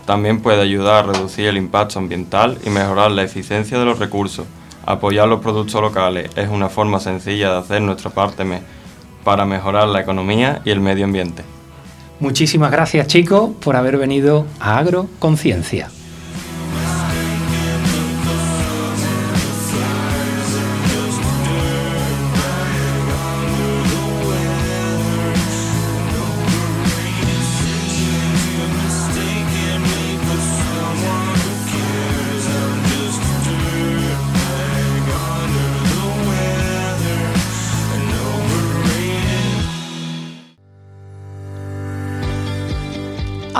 También 0.04 0.40
puede 0.40 0.62
ayudar 0.62 1.04
a 1.04 1.12
reducir 1.12 1.47
el 1.47 1.56
impacto 1.56 1.99
ambiental 1.99 2.59
y 2.64 2.71
mejorar 2.71 3.11
la 3.11 3.25
eficiencia 3.25 3.78
de 3.78 3.85
los 3.85 3.99
recursos. 3.99 4.47
Apoyar 4.85 5.26
los 5.26 5.40
productos 5.40 5.80
locales 5.80 6.30
es 6.37 6.49
una 6.49 6.68
forma 6.68 7.00
sencilla 7.00 7.50
de 7.50 7.59
hacer 7.59 7.83
nuestra 7.83 8.11
parte 8.11 8.45
para 9.25 9.45
mejorar 9.45 9.88
la 9.88 10.00
economía 10.00 10.62
y 10.64 10.71
el 10.71 10.78
medio 10.78 11.04
ambiente. 11.04 11.42
Muchísimas 12.21 12.71
gracias 12.71 13.09
chicos 13.09 13.50
por 13.61 13.75
haber 13.75 13.99
venido 13.99 14.47
a 14.61 14.78
Agroconciencia. 14.78 15.88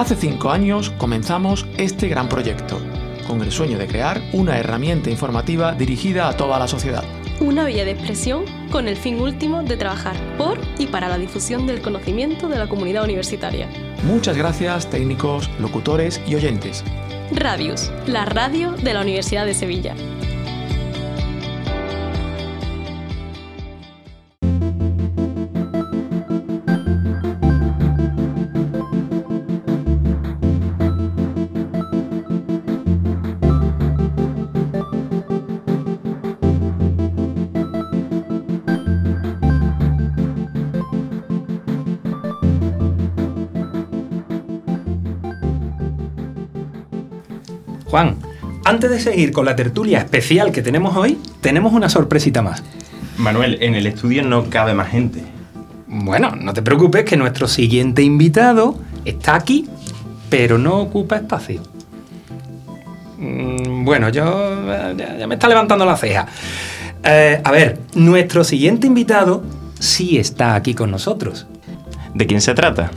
Hace 0.07 0.15
cinco 0.15 0.53
años 0.53 0.91
comenzamos 0.99 1.67
este 1.79 2.07
gran 2.07 2.29
proyecto, 2.29 2.79
con 3.27 3.43
el 3.43 3.51
sueño 3.51 3.77
de 3.77 3.89
crear 3.89 4.23
una 4.33 4.57
herramienta 4.57 5.11
informativa 5.11 5.73
dirigida 5.73 6.29
a 6.29 6.37
toda 6.37 6.61
la 6.61 6.69
sociedad. 6.69 7.03
Una 7.41 7.65
vía 7.65 7.85
de 7.85 7.91
expresión 7.91 8.45
con 8.71 8.87
el 8.87 8.97
fin 8.97 9.21
último 9.21 9.65
de 9.65 9.77
trabajar 9.77 10.15
por 10.39 10.61
y 10.79 10.87
para 10.87 11.09
la 11.09 11.19
difusión 11.19 11.67
del 11.67 11.83
conocimiento 11.83 12.47
de 12.47 12.57
la 12.57 12.69
comunidad 12.69 13.03
universitaria. 13.03 13.67
Muchas 14.05 14.37
gracias 14.37 14.89
técnicos, 14.89 15.51
locutores 15.59 16.23
y 16.25 16.37
oyentes. 16.37 16.85
Radius, 17.33 17.91
la 18.07 18.27
radio 18.27 18.75
de 18.75 18.95
la 18.95 19.01
Universidad 19.01 19.45
de 19.45 19.55
Sevilla. 19.55 19.97
Juan, 47.97 48.17
antes 48.67 48.91
de 48.91 49.01
seguir 49.01 49.33
con 49.33 49.47
la 49.47 49.57
tertulia 49.57 49.97
especial 50.01 50.53
que 50.53 50.61
tenemos 50.61 50.95
hoy, 50.99 51.19
tenemos 51.41 51.73
una 51.73 51.89
sorpresita 51.89 52.43
más. 52.43 52.63
Manuel, 53.17 53.57
en 53.63 53.75
el 53.75 53.87
estudio 53.87 54.23
no 54.23 54.51
cabe 54.51 54.75
más 54.75 54.91
gente. 54.91 55.23
Bueno, 55.87 56.37
no 56.37 56.53
te 56.53 56.61
preocupes 56.61 57.07
que 57.07 57.17
nuestro 57.17 57.49
siguiente 57.49 58.03
invitado 58.03 58.79
está 59.07 59.35
aquí, 59.35 59.67
pero 60.29 60.59
no 60.59 60.79
ocupa 60.79 61.17
espacio. 61.17 61.63
Mm, 63.17 63.87
Bueno, 63.87 64.11
yo 64.11 64.25
eh, 64.71 64.95
ya, 64.95 65.17
ya 65.17 65.27
me 65.27 65.37
está 65.37 65.49
levantando 65.49 65.87
la 65.87 65.97
ceja. 65.97 66.27
Eh, 67.03 67.41
a 67.43 67.51
ver, 67.51 67.79
nuestro 67.95 68.45
siguiente 68.45 68.87
invitado 68.87 69.43
sí 69.79 70.19
está 70.19 70.55
aquí 70.55 70.75
con 70.75 70.91
nosotros. 70.91 71.47
¿De 72.13 72.27
quién 72.27 72.43
se 72.43 72.53
trata? 72.53 72.91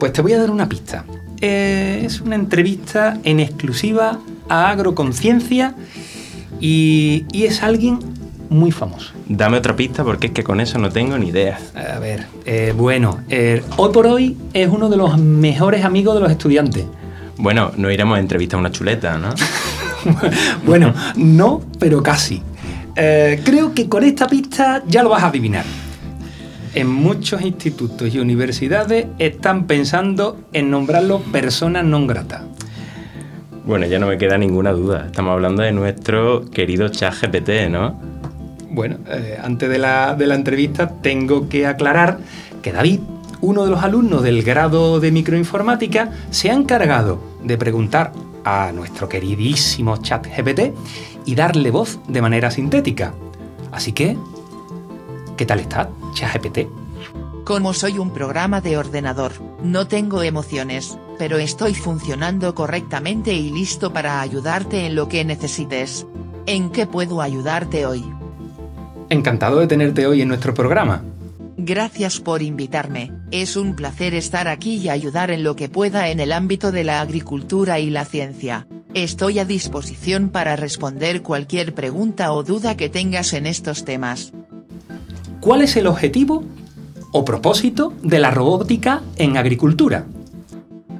Pues 0.00 0.12
te 0.12 0.22
voy 0.22 0.32
a 0.32 0.40
dar 0.40 0.50
una 0.50 0.68
pista. 0.68 1.04
Eh, 1.40 2.02
es 2.04 2.20
una 2.20 2.34
entrevista 2.34 3.18
en 3.24 3.40
exclusiva 3.40 4.18
a 4.48 4.70
Agroconciencia 4.70 5.74
y, 6.60 7.24
y 7.32 7.44
es 7.44 7.62
alguien 7.62 8.00
muy 8.50 8.70
famoso. 8.72 9.12
Dame 9.28 9.58
otra 9.58 9.76
pista 9.76 10.04
porque 10.04 10.28
es 10.28 10.32
que 10.32 10.42
con 10.42 10.60
eso 10.60 10.78
no 10.78 10.90
tengo 10.90 11.18
ni 11.18 11.28
idea. 11.28 11.58
A 11.74 11.98
ver, 11.98 12.26
eh, 12.44 12.72
bueno, 12.76 13.20
eh, 13.28 13.62
hoy 13.76 13.92
por 13.92 14.06
hoy 14.06 14.36
es 14.54 14.68
uno 14.68 14.88
de 14.88 14.96
los 14.96 15.18
mejores 15.18 15.84
amigos 15.84 16.14
de 16.14 16.20
los 16.20 16.30
estudiantes. 16.30 16.86
Bueno, 17.36 17.72
no 17.76 17.90
iremos 17.90 18.16
a 18.16 18.20
entrevistar 18.20 18.56
a 18.56 18.60
una 18.60 18.72
chuleta, 18.72 19.18
¿no? 19.18 19.30
Bueno, 20.64 20.94
no, 21.16 21.60
pero 21.78 22.02
casi. 22.02 22.40
Eh, 22.96 23.42
creo 23.44 23.74
que 23.74 23.88
con 23.88 24.04
esta 24.04 24.26
pista 24.26 24.82
ya 24.86 25.02
lo 25.02 25.10
vas 25.10 25.22
a 25.22 25.26
adivinar. 25.26 25.64
En 26.78 26.86
muchos 26.86 27.42
institutos 27.42 28.14
y 28.14 28.20
universidades 28.20 29.08
están 29.18 29.66
pensando 29.66 30.38
en 30.52 30.70
nombrarlo 30.70 31.18
persona 31.18 31.82
non 31.82 32.06
grata. 32.06 32.46
Bueno, 33.66 33.90
ya 33.90 33.98
no 33.98 34.06
me 34.06 34.14
queda 34.14 34.38
ninguna 34.38 34.70
duda. 34.70 35.06
Estamos 35.06 35.32
hablando 35.32 35.66
de 35.66 35.72
nuestro 35.72 36.46
querido 36.46 36.86
chat 36.86 37.18
GPT, 37.18 37.66
¿no? 37.68 37.98
Bueno, 38.70 38.98
eh, 39.10 39.36
antes 39.42 39.68
de 39.68 39.78
la, 39.78 40.14
de 40.14 40.28
la 40.28 40.36
entrevista 40.36 40.86
tengo 41.02 41.48
que 41.48 41.66
aclarar 41.66 42.20
que 42.62 42.70
David, 42.70 43.00
uno 43.40 43.64
de 43.64 43.70
los 43.72 43.82
alumnos 43.82 44.22
del 44.22 44.44
grado 44.44 45.00
de 45.00 45.10
microinformática, 45.10 46.12
se 46.30 46.48
ha 46.48 46.54
encargado 46.54 47.18
de 47.42 47.58
preguntar 47.58 48.12
a 48.44 48.70
nuestro 48.70 49.08
queridísimo 49.08 49.96
chat 49.96 50.28
GPT 50.28 50.72
y 51.26 51.34
darle 51.34 51.72
voz 51.72 51.98
de 52.06 52.22
manera 52.22 52.52
sintética. 52.52 53.14
Así 53.72 53.90
que, 53.90 54.16
¿qué 55.38 55.46
tal 55.46 55.60
está, 55.60 55.88
chat 56.12 56.34
GPT? 56.34 56.68
Como 57.44 57.72
soy 57.72 57.98
un 57.98 58.12
programa 58.12 58.60
de 58.60 58.76
ordenador, 58.76 59.32
no 59.62 59.86
tengo 59.86 60.22
emociones, 60.22 60.98
pero 61.18 61.38
estoy 61.38 61.74
funcionando 61.74 62.54
correctamente 62.54 63.32
y 63.32 63.50
listo 63.50 63.90
para 63.90 64.20
ayudarte 64.20 64.84
en 64.84 64.94
lo 64.94 65.08
que 65.08 65.24
necesites. 65.24 66.06
¿En 66.44 66.70
qué 66.70 66.86
puedo 66.86 67.22
ayudarte 67.22 67.86
hoy? 67.86 68.04
Encantado 69.08 69.60
de 69.60 69.66
tenerte 69.66 70.06
hoy 70.06 70.20
en 70.20 70.28
nuestro 70.28 70.52
programa. 70.52 71.02
Gracias 71.56 72.20
por 72.20 72.42
invitarme, 72.42 73.12
es 73.30 73.56
un 73.56 73.74
placer 73.74 74.14
estar 74.14 74.48
aquí 74.48 74.76
y 74.76 74.90
ayudar 74.90 75.30
en 75.30 75.44
lo 75.44 75.56
que 75.56 75.68
pueda 75.68 76.08
en 76.08 76.20
el 76.20 76.32
ámbito 76.32 76.72
de 76.72 76.84
la 76.84 77.00
agricultura 77.00 77.78
y 77.78 77.90
la 77.90 78.04
ciencia. 78.04 78.66
Estoy 78.94 79.38
a 79.38 79.44
disposición 79.44 80.30
para 80.30 80.56
responder 80.56 81.22
cualquier 81.22 81.74
pregunta 81.74 82.32
o 82.32 82.42
duda 82.42 82.76
que 82.76 82.88
tengas 82.88 83.32
en 83.32 83.46
estos 83.46 83.84
temas. 83.84 84.32
¿Cuál 85.40 85.62
es 85.62 85.76
el 85.76 85.86
objetivo 85.86 86.42
o 87.12 87.24
propósito 87.24 87.92
de 88.02 88.18
la 88.18 88.32
robótica 88.32 89.02
en 89.16 89.36
agricultura? 89.36 90.04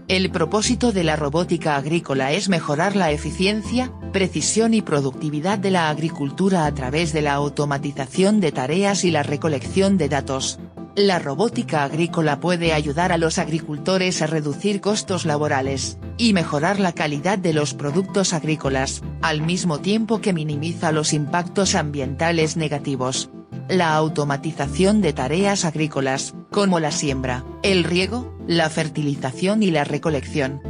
El 0.07 0.31
propósito 0.31 0.93
de 0.93 1.03
la 1.03 1.17
robótica 1.17 1.77
agrícola 1.77 2.33
es 2.33 2.49
mejorar 2.49 2.95
la 2.95 3.11
eficiencia, 3.11 3.93
precisión 4.13 4.75
y 4.75 4.81
productividad 4.81 5.59
de 5.59 5.73
la 5.73 5.91
agricultura 5.91 6.67
a 6.67 6.75
través 6.75 7.13
de 7.13 7.21
la 7.21 7.35
automatización 7.35 8.41
de 8.41 8.53
tareas 8.53 9.05
y 9.05 9.11
la 9.11 9.25
recolección 9.25 9.99
de 9.99 10.09
datos. 10.09 10.61
La 10.95 11.19
robótica 11.19 11.83
agrícola 11.83 12.41
puede 12.41 12.73
ayudar 12.73 13.13
a 13.13 13.19
los 13.19 13.39
agricultores 13.39 14.23
a 14.23 14.29
reducir 14.29 14.81
costos 14.81 15.27
laborales, 15.27 15.99
y 16.17 16.33
mejorar 16.33 16.81
la 16.81 16.93
calidad 16.93 17.39
de 17.39 17.53
los 17.53 17.75
productos 17.75 18.33
agrícolas, 18.33 19.03
al 19.21 19.43
mismo 19.43 19.81
tiempo 19.81 20.21
que 20.21 20.33
minimiza 20.33 20.93
los 20.93 21.13
impactos 21.13 21.75
ambientales 21.75 22.57
negativos. 22.57 23.31
La 23.69 23.95
automatización 23.97 25.03
de 25.03 25.13
tareas 25.13 25.67
agrícolas, 25.67 26.35
como 26.51 26.81
la 26.81 26.91
siembra, 26.91 27.45
el 27.63 27.85
riego, 27.85 28.35
la 28.47 28.71
fertilización 28.71 29.63
y 29.63 29.71
la 29.71 29.85
recolección, 29.85 30.63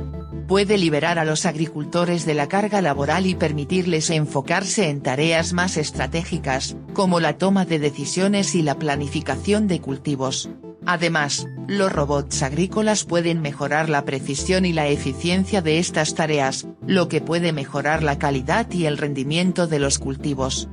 puede 0.49 0.78
liberar 0.78 1.21
a 1.21 1.25
los 1.25 1.47
agricultores 1.47 2.26
de 2.26 2.35
la 2.35 2.49
carga 2.49 2.83
laboral 2.83 3.26
y 3.26 3.37
permitirles 3.37 4.11
enfocarse 4.11 4.88
en 4.88 5.00
tareas 5.00 5.52
más 5.52 5.76
estratégicas, 5.76 6.76
como 6.93 7.21
la 7.21 7.38
toma 7.38 7.64
de 7.64 7.78
decisiones 7.78 8.57
y 8.57 8.62
la 8.62 8.77
planificación 8.81 9.68
de 9.68 9.81
cultivos. 9.81 10.51
Además, 10.85 11.46
los 11.68 11.92
robots 11.92 12.42
agrícolas 12.42 13.05
pueden 13.05 13.42
mejorar 13.42 13.90
la 13.90 14.05
precisión 14.07 14.64
y 14.64 14.73
la 14.73 14.88
eficiencia 14.88 15.62
de 15.62 15.79
estas 15.79 16.16
tareas, 16.16 16.66
lo 16.85 17.09
que 17.09 17.20
puede 17.20 17.53
mejorar 17.53 18.03
la 18.03 18.18
calidad 18.18 18.68
y 18.73 18.87
el 18.87 18.99
rendimiento 18.99 19.68
de 19.68 19.79
los 19.79 20.01
cultivos. 20.01 20.68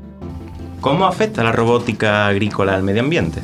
¿Cómo 0.82 1.06
afecta 1.06 1.44
la 1.44 1.52
robótica 1.52 2.28
agrícola 2.28 2.76
al 2.76 2.84
medio 2.84 3.02
ambiente? 3.02 3.42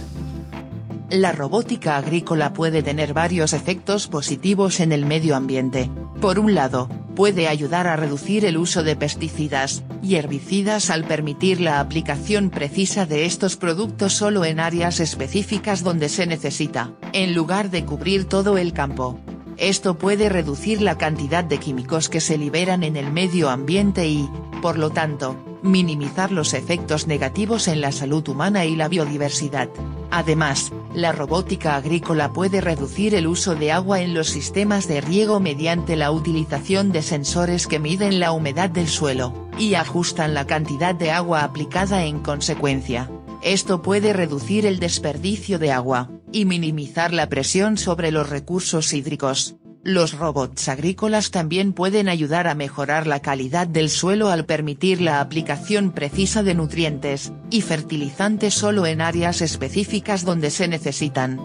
La 1.09 1.33
robótica 1.33 1.97
agrícola 1.97 2.53
puede 2.53 2.83
tener 2.83 3.13
varios 3.13 3.51
efectos 3.51 4.07
positivos 4.07 4.79
en 4.79 4.91
el 4.91 5.05
medio 5.05 5.35
ambiente. 5.35 5.89
Por 6.21 6.39
un 6.39 6.55
lado, 6.55 6.87
puede 7.15 7.47
ayudar 7.47 7.87
a 7.87 7.97
reducir 7.97 8.45
el 8.45 8.57
uso 8.57 8.83
de 8.83 8.95
pesticidas 8.95 9.83
y 10.01 10.15
herbicidas 10.15 10.89
al 10.89 11.03
permitir 11.03 11.59
la 11.59 11.79
aplicación 11.79 12.49
precisa 12.49 13.05
de 13.05 13.25
estos 13.25 13.57
productos 13.57 14.13
solo 14.13 14.45
en 14.45 14.59
áreas 14.59 14.99
específicas 14.99 15.83
donde 15.83 16.07
se 16.07 16.25
necesita, 16.27 16.91
en 17.11 17.33
lugar 17.33 17.71
de 17.71 17.83
cubrir 17.83 18.25
todo 18.25 18.57
el 18.57 18.71
campo. 18.71 19.19
Esto 19.57 19.97
puede 19.97 20.29
reducir 20.29 20.81
la 20.81 20.97
cantidad 20.97 21.43
de 21.43 21.57
químicos 21.57 22.07
que 22.07 22.21
se 22.21 22.37
liberan 22.37 22.83
en 22.83 22.95
el 22.95 23.11
medio 23.11 23.49
ambiente 23.49 24.07
y, 24.07 24.29
por 24.61 24.77
lo 24.77 24.89
tanto, 24.91 25.35
minimizar 25.63 26.31
los 26.31 26.53
efectos 26.53 27.07
negativos 27.07 27.67
en 27.67 27.81
la 27.81 27.91
salud 27.91 28.27
humana 28.27 28.65
y 28.65 28.75
la 28.75 28.87
biodiversidad. 28.87 29.69
Además, 30.09 30.71
la 30.93 31.11
robótica 31.11 31.75
agrícola 31.75 32.33
puede 32.33 32.59
reducir 32.61 33.15
el 33.15 33.27
uso 33.27 33.55
de 33.55 33.71
agua 33.71 34.01
en 34.01 34.13
los 34.13 34.29
sistemas 34.29 34.87
de 34.87 35.01
riego 35.01 35.39
mediante 35.39 35.95
la 35.95 36.11
utilización 36.11 36.91
de 36.91 37.01
sensores 37.01 37.67
que 37.67 37.79
miden 37.79 38.19
la 38.19 38.31
humedad 38.31 38.69
del 38.69 38.87
suelo, 38.87 39.33
y 39.57 39.75
ajustan 39.75 40.33
la 40.33 40.45
cantidad 40.45 40.95
de 40.95 41.11
agua 41.11 41.43
aplicada 41.43 42.03
en 42.05 42.19
consecuencia. 42.19 43.09
Esto 43.41 43.81
puede 43.81 44.13
reducir 44.13 44.65
el 44.65 44.79
desperdicio 44.79 45.59
de 45.59 45.71
agua, 45.71 46.09
y 46.31 46.45
minimizar 46.45 47.13
la 47.13 47.27
presión 47.27 47.77
sobre 47.77 48.11
los 48.11 48.29
recursos 48.29 48.93
hídricos. 48.93 49.55
Los 49.83 50.13
robots 50.13 50.69
agrícolas 50.69 51.31
también 51.31 51.73
pueden 51.73 52.07
ayudar 52.07 52.47
a 52.47 52.53
mejorar 52.53 53.07
la 53.07 53.19
calidad 53.19 53.65
del 53.65 53.89
suelo 53.89 54.29
al 54.29 54.45
permitir 54.45 55.01
la 55.01 55.21
aplicación 55.21 55.91
precisa 55.91 56.43
de 56.43 56.53
nutrientes 56.53 57.33
y 57.49 57.61
fertilizantes 57.61 58.53
solo 58.53 58.85
en 58.85 59.01
áreas 59.01 59.41
específicas 59.41 60.23
donde 60.23 60.51
se 60.51 60.67
necesitan. 60.67 61.39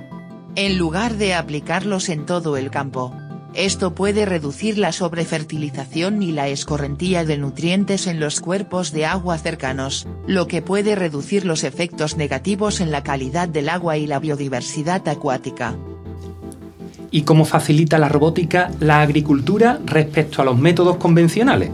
En 0.54 0.76
lugar 0.76 1.14
de 1.14 1.32
aplicarlos 1.32 2.10
en 2.10 2.26
todo 2.26 2.58
el 2.58 2.70
campo. 2.70 3.16
Esto 3.54 3.94
puede 3.94 4.26
reducir 4.26 4.76
la 4.76 4.92
sobrefertilización 4.92 6.22
y 6.22 6.30
la 6.30 6.48
escorrentía 6.48 7.24
de 7.24 7.38
nutrientes 7.38 8.06
en 8.06 8.20
los 8.20 8.42
cuerpos 8.42 8.92
de 8.92 9.06
agua 9.06 9.38
cercanos, 9.38 10.06
lo 10.26 10.46
que 10.46 10.60
puede 10.60 10.94
reducir 10.94 11.46
los 11.46 11.64
efectos 11.64 12.18
negativos 12.18 12.82
en 12.82 12.90
la 12.90 13.02
calidad 13.02 13.48
del 13.48 13.70
agua 13.70 13.96
y 13.96 14.06
la 14.06 14.18
biodiversidad 14.18 15.08
acuática 15.08 15.74
y 17.16 17.22
cómo 17.22 17.46
facilita 17.46 17.96
la 17.96 18.10
robótica 18.10 18.70
la 18.78 19.00
agricultura 19.00 19.80
respecto 19.86 20.42
a 20.42 20.44
los 20.44 20.58
métodos 20.58 20.98
convencionales. 20.98 21.70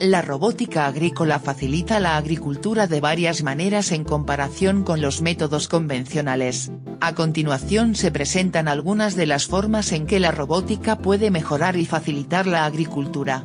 La 0.00 0.20
robótica 0.20 0.86
agrícola 0.86 1.38
facilita 1.38 2.00
la 2.00 2.16
agricultura 2.16 2.88
de 2.88 3.00
varias 3.00 3.44
maneras 3.44 3.92
en 3.92 4.02
comparación 4.02 4.82
con 4.82 5.00
los 5.00 5.22
métodos 5.22 5.68
convencionales. 5.68 6.72
A 7.00 7.14
continuación 7.14 7.94
se 7.94 8.10
presentan 8.10 8.66
algunas 8.66 9.14
de 9.14 9.26
las 9.26 9.46
formas 9.46 9.92
en 9.92 10.08
que 10.08 10.18
la 10.18 10.32
robótica 10.32 10.98
puede 10.98 11.30
mejorar 11.30 11.76
y 11.76 11.86
facilitar 11.86 12.48
la 12.48 12.64
agricultura. 12.64 13.44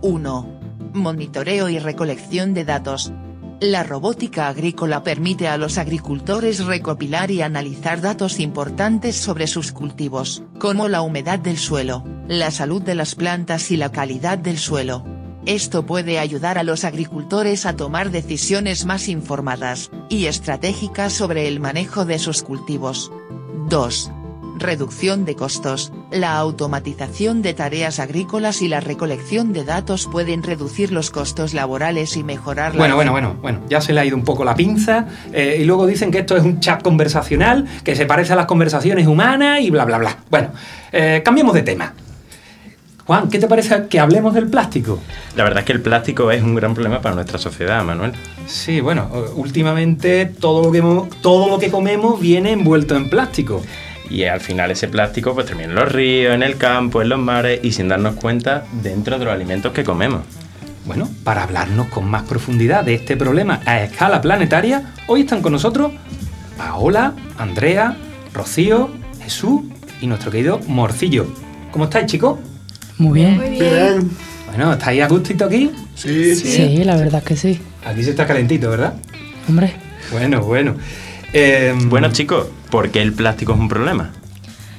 1. 0.00 0.60
Monitoreo 0.94 1.68
y 1.68 1.78
recolección 1.78 2.54
de 2.54 2.64
datos. 2.64 3.12
La 3.60 3.82
robótica 3.82 4.48
agrícola 4.48 5.02
permite 5.02 5.48
a 5.48 5.56
los 5.56 5.78
agricultores 5.78 6.66
recopilar 6.66 7.30
y 7.30 7.40
analizar 7.40 8.02
datos 8.02 8.38
importantes 8.38 9.16
sobre 9.16 9.46
sus 9.46 9.72
cultivos, 9.72 10.42
como 10.58 10.88
la 10.88 11.00
humedad 11.00 11.38
del 11.38 11.56
suelo, 11.56 12.04
la 12.28 12.50
salud 12.50 12.82
de 12.82 12.94
las 12.94 13.14
plantas 13.14 13.70
y 13.70 13.78
la 13.78 13.90
calidad 13.90 14.36
del 14.36 14.58
suelo. 14.58 15.04
Esto 15.46 15.86
puede 15.86 16.18
ayudar 16.18 16.58
a 16.58 16.64
los 16.64 16.84
agricultores 16.84 17.64
a 17.64 17.74
tomar 17.74 18.10
decisiones 18.10 18.84
más 18.84 19.08
informadas 19.08 19.90
y 20.10 20.26
estratégicas 20.26 21.14
sobre 21.14 21.48
el 21.48 21.58
manejo 21.58 22.04
de 22.04 22.18
sus 22.18 22.42
cultivos. 22.42 23.10
2. 23.70 24.10
Reducción 24.58 25.26
de 25.26 25.36
costos. 25.36 25.92
La 26.10 26.38
automatización 26.38 27.42
de 27.42 27.52
tareas 27.52 27.98
agrícolas 27.98 28.62
y 28.62 28.68
la 28.68 28.80
recolección 28.80 29.52
de 29.52 29.64
datos 29.64 30.08
pueden 30.10 30.42
reducir 30.42 30.92
los 30.92 31.10
costos 31.10 31.52
laborales 31.52 32.16
y 32.16 32.24
mejorar 32.24 32.74
la... 32.74 32.78
Bueno, 32.78 32.94
bueno, 32.96 33.12
bueno, 33.12 33.36
bueno, 33.42 33.60
ya 33.68 33.82
se 33.82 33.92
le 33.92 34.00
ha 34.00 34.04
ido 34.06 34.16
un 34.16 34.24
poco 34.24 34.44
la 34.44 34.54
pinza 34.54 35.06
eh, 35.32 35.58
y 35.60 35.64
luego 35.64 35.86
dicen 35.86 36.10
que 36.10 36.20
esto 36.20 36.36
es 36.36 36.42
un 36.42 36.60
chat 36.60 36.82
conversacional, 36.82 37.66
que 37.84 37.94
se 37.94 38.06
parece 38.06 38.32
a 38.32 38.36
las 38.36 38.46
conversaciones 38.46 39.06
humanas 39.06 39.60
y 39.60 39.70
bla, 39.70 39.84
bla, 39.84 39.98
bla. 39.98 40.16
Bueno, 40.30 40.48
eh, 40.90 41.20
cambiemos 41.22 41.52
de 41.52 41.62
tema. 41.62 41.92
Juan, 43.06 43.28
¿qué 43.28 43.38
te 43.38 43.46
parece 43.46 43.86
que 43.88 44.00
hablemos 44.00 44.34
del 44.34 44.48
plástico? 44.48 44.98
La 45.36 45.44
verdad 45.44 45.60
es 45.60 45.66
que 45.66 45.72
el 45.72 45.80
plástico 45.80 46.30
es 46.32 46.42
un 46.42 46.56
gran 46.56 46.74
problema 46.74 47.00
para 47.00 47.14
nuestra 47.14 47.38
sociedad, 47.38 47.84
Manuel. 47.84 48.12
Sí, 48.46 48.80
bueno, 48.80 49.08
últimamente 49.36 50.26
todo 50.26 50.64
lo 50.64 50.72
que, 50.72 50.82
todo 51.20 51.48
lo 51.48 51.58
que 51.60 51.70
comemos 51.70 52.18
viene 52.18 52.50
envuelto 52.50 52.96
en 52.96 53.08
plástico. 53.08 53.62
Y 54.10 54.24
al 54.24 54.40
final 54.40 54.70
ese 54.70 54.88
plástico 54.88 55.34
pues 55.34 55.46
termina 55.46 55.68
en 55.68 55.74
los 55.74 55.90
ríos, 55.90 56.34
en 56.34 56.42
el 56.42 56.56
campo, 56.56 57.02
en 57.02 57.08
los 57.08 57.18
mares 57.18 57.60
y 57.62 57.72
sin 57.72 57.88
darnos 57.88 58.14
cuenta 58.16 58.64
dentro 58.82 59.18
de 59.18 59.24
los 59.24 59.34
alimentos 59.34 59.72
que 59.72 59.84
comemos. 59.84 60.22
Bueno, 60.84 61.08
para 61.24 61.42
hablarnos 61.42 61.88
con 61.88 62.08
más 62.08 62.22
profundidad 62.22 62.84
de 62.84 62.94
este 62.94 63.16
problema 63.16 63.60
a 63.66 63.82
escala 63.82 64.20
planetaria, 64.20 64.94
hoy 65.08 65.22
están 65.22 65.42
con 65.42 65.52
nosotros 65.52 65.90
Paola, 66.56 67.14
Andrea, 67.36 67.96
Rocío, 68.32 68.90
Jesús 69.22 69.62
y 70.00 70.06
nuestro 70.06 70.30
querido 70.30 70.60
Morcillo. 70.68 71.26
¿Cómo 71.72 71.84
estáis, 71.84 72.06
chicos? 72.06 72.38
Muy 72.98 73.20
bien. 73.20 73.36
Muy 73.36 73.50
bien. 73.50 74.10
Bueno, 74.46 74.72
¿estáis 74.72 75.02
a 75.02 75.08
gustito 75.08 75.44
aquí? 75.44 75.72
Sí. 75.96 76.34
Sí, 76.36 76.84
la 76.84 76.96
verdad 76.96 77.22
que 77.22 77.36
sí. 77.36 77.60
Aquí 77.84 78.04
se 78.04 78.10
está 78.10 78.26
calentito, 78.26 78.70
¿verdad? 78.70 78.94
Hombre. 79.48 79.74
Bueno, 80.12 80.40
bueno. 80.42 80.76
Em, 81.32 81.88
Bueno 81.88 82.10
chicos, 82.12 82.46
¿por 82.70 82.90
qué 82.90 83.02
el 83.02 83.12
plástico 83.12 83.52
es 83.52 83.58
un 83.58 83.68
problema? 83.68 84.12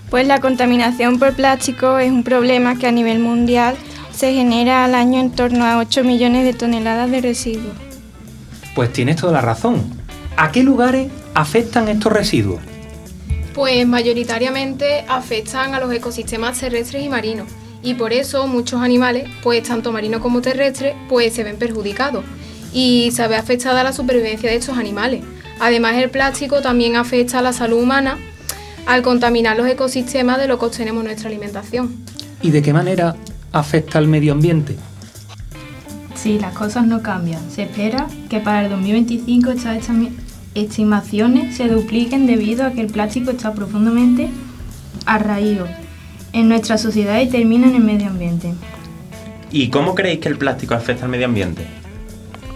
Pues 0.09 0.25
la 0.25 0.39
contaminación 0.39 1.19
por 1.19 1.33
plástico 1.33 1.99
es 1.99 2.11
un 2.11 2.23
problema 2.23 2.77
que 2.77 2.87
a 2.87 2.91
nivel 2.91 3.19
mundial 3.19 3.75
se 4.11 4.33
genera 4.33 4.85
al 4.85 4.95
año 4.95 5.19
en 5.19 5.31
torno 5.31 5.65
a 5.65 5.77
8 5.79 6.03
millones 6.03 6.45
de 6.45 6.53
toneladas 6.53 7.11
de 7.11 7.21
residuos. 7.21 7.75
Pues 8.73 8.93
tienes 8.93 9.17
toda 9.17 9.33
la 9.33 9.41
razón. 9.41 9.83
¿A 10.37 10.51
qué 10.51 10.63
lugares 10.63 11.11
afectan 11.33 11.87
estos 11.87 12.11
residuos? 12.13 12.61
Pues 13.53 13.85
mayoritariamente 13.87 15.03
afectan 15.07 15.73
a 15.73 15.79
los 15.79 15.91
ecosistemas 15.91 16.59
terrestres 16.59 17.03
y 17.03 17.09
marinos 17.09 17.47
y 17.83 17.93
por 17.93 18.13
eso 18.13 18.47
muchos 18.47 18.81
animales, 18.81 19.29
pues 19.43 19.63
tanto 19.63 19.91
marinos 19.91 20.21
como 20.21 20.41
terrestres, 20.41 20.95
pues 21.09 21.33
se 21.33 21.43
ven 21.43 21.57
perjudicados 21.57 22.23
y 22.73 23.11
se 23.11 23.27
ve 23.27 23.35
afectada 23.35 23.83
la 23.83 23.93
supervivencia 23.93 24.49
de 24.49 24.57
estos 24.57 24.77
animales. 24.77 25.23
Además 25.59 25.95
el 25.95 26.09
plástico 26.09 26.61
también 26.61 26.95
afecta 26.95 27.39
a 27.39 27.41
la 27.41 27.53
salud 27.53 27.81
humana 27.81 28.17
al 28.85 29.01
contaminar 29.01 29.57
los 29.57 29.67
ecosistemas 29.67 30.39
de 30.39 30.47
los 30.47 30.59
que 30.59 30.65
obtenemos 30.65 31.03
nuestra 31.03 31.29
alimentación. 31.29 31.95
¿Y 32.41 32.51
de 32.51 32.61
qué 32.61 32.73
manera 32.73 33.15
afecta 33.51 33.97
al 33.97 34.07
medio 34.07 34.33
ambiente? 34.33 34.75
Si 36.15 36.39
las 36.39 36.53
cosas 36.53 36.87
no 36.87 37.01
cambian, 37.01 37.41
se 37.51 37.63
espera 37.63 38.07
que 38.29 38.39
para 38.39 38.63
el 38.63 38.71
2025 38.71 39.51
estas 39.51 39.77
estimaciones 40.55 41.55
se 41.55 41.67
dupliquen 41.67 42.25
debido 42.27 42.65
a 42.65 42.71
que 42.71 42.81
el 42.81 42.87
plástico 42.87 43.31
está 43.31 43.53
profundamente 43.53 44.29
arraído 45.05 45.67
en 46.33 46.49
nuestra 46.49 46.77
sociedad 46.77 47.19
y 47.21 47.27
termina 47.27 47.67
en 47.67 47.75
el 47.75 47.83
medio 47.83 48.07
ambiente. 48.07 48.53
¿Y 49.51 49.69
cómo 49.69 49.95
creéis 49.95 50.19
que 50.19 50.29
el 50.29 50.37
plástico 50.37 50.75
afecta 50.75 51.05
al 51.05 51.11
medio 51.11 51.25
ambiente? 51.25 51.65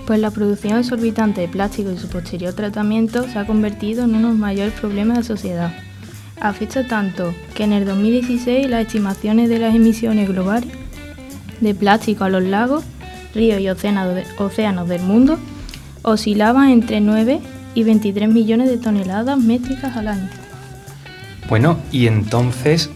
Pues 0.06 0.20
la 0.20 0.32
producción 0.32 0.78
exorbitante 0.78 1.42
de 1.42 1.48
plástico 1.48 1.92
y 1.92 1.98
su 1.98 2.08
posterior 2.10 2.54
tratamiento 2.54 3.28
se 3.30 3.40
ha 3.40 3.46
convertido 3.46 4.04
en 4.04 4.10
uno 4.16 4.28
de 4.28 4.34
los 4.34 4.38
mayores 4.40 4.74
problemas 4.74 5.18
de 5.18 5.22
la 5.24 5.28
sociedad. 5.28 5.74
Afecta 6.40 6.88
tanto 6.88 7.34
que 7.56 7.64
en 7.64 7.74
el 7.74 7.86
2016 7.86 8.68
las 8.70 8.86
estimaciones 8.88 9.48
de 9.48 9.60
las 9.60 9.76
emisiones 9.76 10.28
globales 10.28 10.70
de 11.62 11.76
plástico 11.76 12.24
a 12.24 12.30
los 12.30 12.44
lagos, 12.44 12.84
ríos 13.36 13.62
y 13.62 13.70
océanos, 13.70 14.16
de- 14.16 14.26
océanos 14.38 14.90
del 14.90 15.02
mundo 15.04 15.38
oscilaban 16.04 16.70
entre 16.72 17.00
9 17.00 17.40
y 17.76 17.84
23 17.84 18.28
millones 18.28 18.70
de 18.70 18.78
toneladas 18.80 19.38
métricas 19.38 19.96
al 19.96 20.08
año. 20.08 20.28
Bueno, 21.48 21.78
y 21.92 22.08
entonces, 22.08 22.90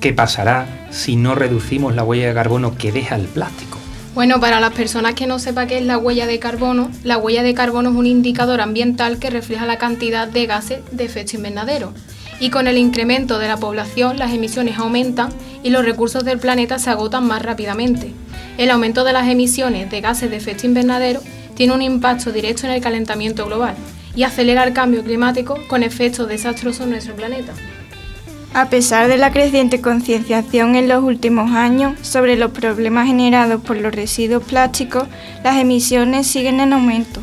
¿qué 0.00 0.12
pasará 0.12 0.66
si 0.90 1.14
no 1.14 1.36
reducimos 1.36 1.94
la 1.94 2.02
huella 2.02 2.26
de 2.28 2.34
carbono 2.34 2.76
que 2.76 2.90
deja 2.90 3.14
el 3.14 3.26
plástico? 3.26 3.69
Bueno, 4.12 4.40
para 4.40 4.58
las 4.58 4.72
personas 4.72 5.14
que 5.14 5.28
no 5.28 5.38
sepan 5.38 5.68
qué 5.68 5.78
es 5.78 5.84
la 5.84 5.96
huella 5.96 6.26
de 6.26 6.40
carbono, 6.40 6.90
la 7.04 7.16
huella 7.16 7.44
de 7.44 7.54
carbono 7.54 7.90
es 7.90 7.96
un 7.96 8.06
indicador 8.06 8.60
ambiental 8.60 9.20
que 9.20 9.30
refleja 9.30 9.66
la 9.66 9.78
cantidad 9.78 10.26
de 10.26 10.46
gases 10.46 10.80
de 10.90 11.04
efecto 11.04 11.36
invernadero. 11.36 11.94
Y 12.40 12.50
con 12.50 12.66
el 12.66 12.76
incremento 12.76 13.38
de 13.38 13.46
la 13.46 13.56
población, 13.56 14.18
las 14.18 14.34
emisiones 14.34 14.78
aumentan 14.78 15.32
y 15.62 15.70
los 15.70 15.84
recursos 15.84 16.24
del 16.24 16.40
planeta 16.40 16.80
se 16.80 16.90
agotan 16.90 17.24
más 17.24 17.42
rápidamente. 17.42 18.12
El 18.58 18.70
aumento 18.70 19.04
de 19.04 19.12
las 19.12 19.28
emisiones 19.28 19.88
de 19.90 20.00
gases 20.00 20.28
de 20.28 20.38
efecto 20.38 20.66
invernadero 20.66 21.20
tiene 21.54 21.72
un 21.72 21.82
impacto 21.82 22.32
directo 22.32 22.66
en 22.66 22.72
el 22.72 22.80
calentamiento 22.80 23.46
global 23.46 23.76
y 24.16 24.24
acelera 24.24 24.64
el 24.64 24.72
cambio 24.72 25.04
climático 25.04 25.56
con 25.68 25.84
efectos 25.84 26.26
desastrosos 26.26 26.82
en 26.82 26.90
nuestro 26.90 27.14
planeta. 27.14 27.52
A 28.52 28.68
pesar 28.68 29.06
de 29.06 29.16
la 29.16 29.32
creciente 29.32 29.80
concienciación 29.80 30.74
en 30.74 30.88
los 30.88 31.04
últimos 31.04 31.52
años 31.52 31.94
sobre 32.02 32.36
los 32.36 32.50
problemas 32.50 33.06
generados 33.06 33.62
por 33.62 33.76
los 33.76 33.94
residuos 33.94 34.42
plásticos, 34.42 35.04
las 35.44 35.56
emisiones 35.56 36.26
siguen 36.26 36.58
en 36.58 36.72
aumento. 36.72 37.20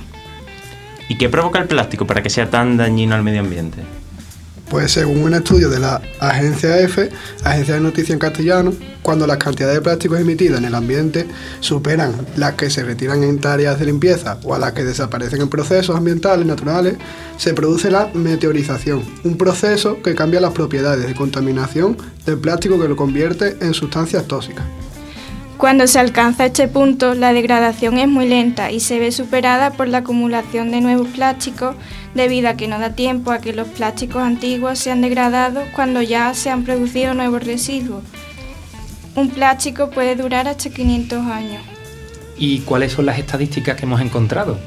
¿Y 1.09 1.17
qué 1.17 1.27
provoca 1.27 1.59
el 1.59 1.67
plástico 1.67 2.07
para 2.07 2.23
que 2.23 2.29
sea 2.29 2.49
tan 2.49 2.77
dañino 2.77 3.13
al 3.13 3.23
medio 3.23 3.41
ambiente? 3.41 3.83
Pues 4.69 4.91
según 4.91 5.23
un 5.23 5.33
estudio 5.33 5.69
de 5.69 5.79
la 5.79 6.01
agencia 6.19 6.79
EFE, 6.79 7.09
Agencia 7.43 7.75
de 7.75 7.79
Noticias 7.79 8.09
en 8.11 8.19
Castellano, 8.19 8.73
cuando 9.01 9.25
las 9.25 9.37
cantidades 9.37 9.75
de 9.75 9.81
plásticos 9.81 10.19
emitidas 10.19 10.59
en 10.59 10.65
el 10.65 10.75
ambiente 10.75 11.25
superan 11.61 12.13
las 12.35 12.55
que 12.55 12.69
se 12.69 12.83
retiran 12.83 13.23
en 13.23 13.39
tareas 13.39 13.79
de 13.79 13.85
limpieza 13.85 14.37
o 14.43 14.53
a 14.53 14.59
las 14.59 14.73
que 14.73 14.83
desaparecen 14.83 15.41
en 15.41 15.49
procesos 15.49 15.95
ambientales 15.95 16.45
naturales, 16.45 16.97
se 17.37 17.53
produce 17.53 17.89
la 17.89 18.09
meteorización, 18.13 19.03
un 19.23 19.37
proceso 19.37 20.01
que 20.01 20.15
cambia 20.15 20.41
las 20.41 20.51
propiedades 20.51 21.07
de 21.07 21.15
contaminación 21.15 21.95
del 22.25 22.37
plástico 22.37 22.77
que 22.77 22.89
lo 22.89 22.97
convierte 22.97 23.55
en 23.61 23.73
sustancias 23.73 24.27
tóxicas. 24.27 24.65
Cuando 25.57 25.87
se 25.87 25.97
alcanza 25.97 26.45
este 26.45 26.67
punto, 26.67 27.15
la 27.15 27.33
degradación 27.33 27.97
es 27.97 28.07
muy 28.07 28.29
lenta 28.29 28.71
y 28.71 28.79
se 28.79 28.99
ve 28.99 29.11
superada 29.11 29.71
por 29.71 29.87
la 29.87 29.99
acumulación 29.99 30.69
de 30.69 30.81
nuevos 30.81 31.07
plásticos 31.07 31.75
debido 32.13 32.47
a 32.47 32.53
que 32.53 32.67
no 32.67 32.77
da 32.77 32.91
tiempo 32.91 33.31
a 33.31 33.39
que 33.39 33.53
los 33.53 33.67
plásticos 33.67 34.21
antiguos 34.21 34.77
sean 34.77 35.01
degradados 35.01 35.67
cuando 35.75 36.03
ya 36.03 36.31
se 36.35 36.51
han 36.51 36.63
producido 36.63 37.15
nuevos 37.15 37.43
residuos. 37.43 38.03
Un 39.15 39.29
plástico 39.29 39.89
puede 39.89 40.15
durar 40.15 40.47
hasta 40.47 40.69
500 40.69 41.25
años. 41.25 41.63
¿Y 42.37 42.59
cuáles 42.59 42.91
son 42.91 43.07
las 43.07 43.17
estadísticas 43.17 43.77
que 43.77 43.85
hemos 43.85 43.99
encontrado? 43.99 44.59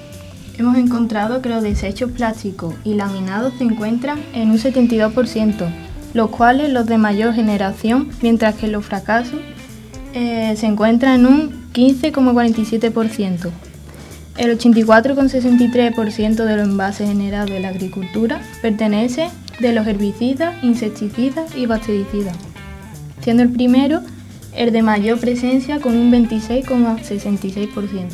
Hemos 0.59 0.77
encontrado 0.77 1.41
que 1.41 1.51
los 1.51 1.63
desechos 1.63 2.11
plásticos 2.11 2.75
y 2.83 2.95
laminados 2.95 3.55
se 3.59 3.65
encuentran 3.65 4.21
en 4.35 4.51
un 4.51 4.59
72%, 4.59 5.69
los 6.15 6.31
cuales 6.31 6.73
los 6.73 6.87
de 6.87 6.99
mayor 6.99 7.33
generación, 7.33 8.11
mientras 8.23 8.57
que 8.57 8.67
los 8.67 8.85
fracasos 8.85 9.39
eh, 10.15 10.55
se 10.57 10.67
encuentran 10.67 11.21
en 11.21 11.27
un 11.27 11.73
15,47%. 11.73 13.51
El 14.37 14.59
84,63% 14.59 16.45
de 16.45 16.57
los 16.57 16.67
envases 16.67 17.09
generados 17.09 17.51
en 17.51 17.63
la 17.63 17.69
agricultura 17.69 18.41
pertenece 18.63 19.29
de 19.61 19.73
los 19.73 19.87
herbicidas, 19.87 20.55
insecticidas 20.63 21.55
y 21.55 21.67
bactericidas, 21.67 22.37
siendo 23.21 23.43
el 23.43 23.51
primero 23.51 24.01
el 24.55 24.73
de 24.73 24.83
mayor 24.83 25.21
presencia 25.21 25.81
con 25.81 25.97
un 25.97 26.11
26,66%. 26.11 28.09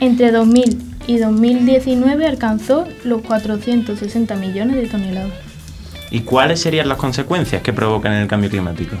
Entre 0.00 0.30
2000 0.30 0.82
y 1.06 1.18
2019 1.18 2.26
alcanzó 2.26 2.86
los 3.04 3.22
460 3.22 4.34
millones 4.36 4.76
de 4.76 4.86
toneladas. 4.86 5.32
¿Y 6.10 6.20
cuáles 6.20 6.60
serían 6.60 6.88
las 6.88 6.98
consecuencias 6.98 7.62
que 7.62 7.72
provocan 7.72 8.12
el 8.12 8.28
cambio 8.28 8.50
climático? 8.50 8.96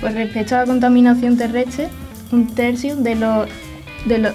Pues 0.00 0.14
respecto 0.14 0.54
a 0.54 0.60
la 0.60 0.66
contaminación 0.66 1.36
terrestre, 1.36 1.88
un 2.32 2.54
tercio 2.54 2.96
de 2.96 3.14
los, 3.16 3.48
de 4.06 4.18
los, 4.18 4.34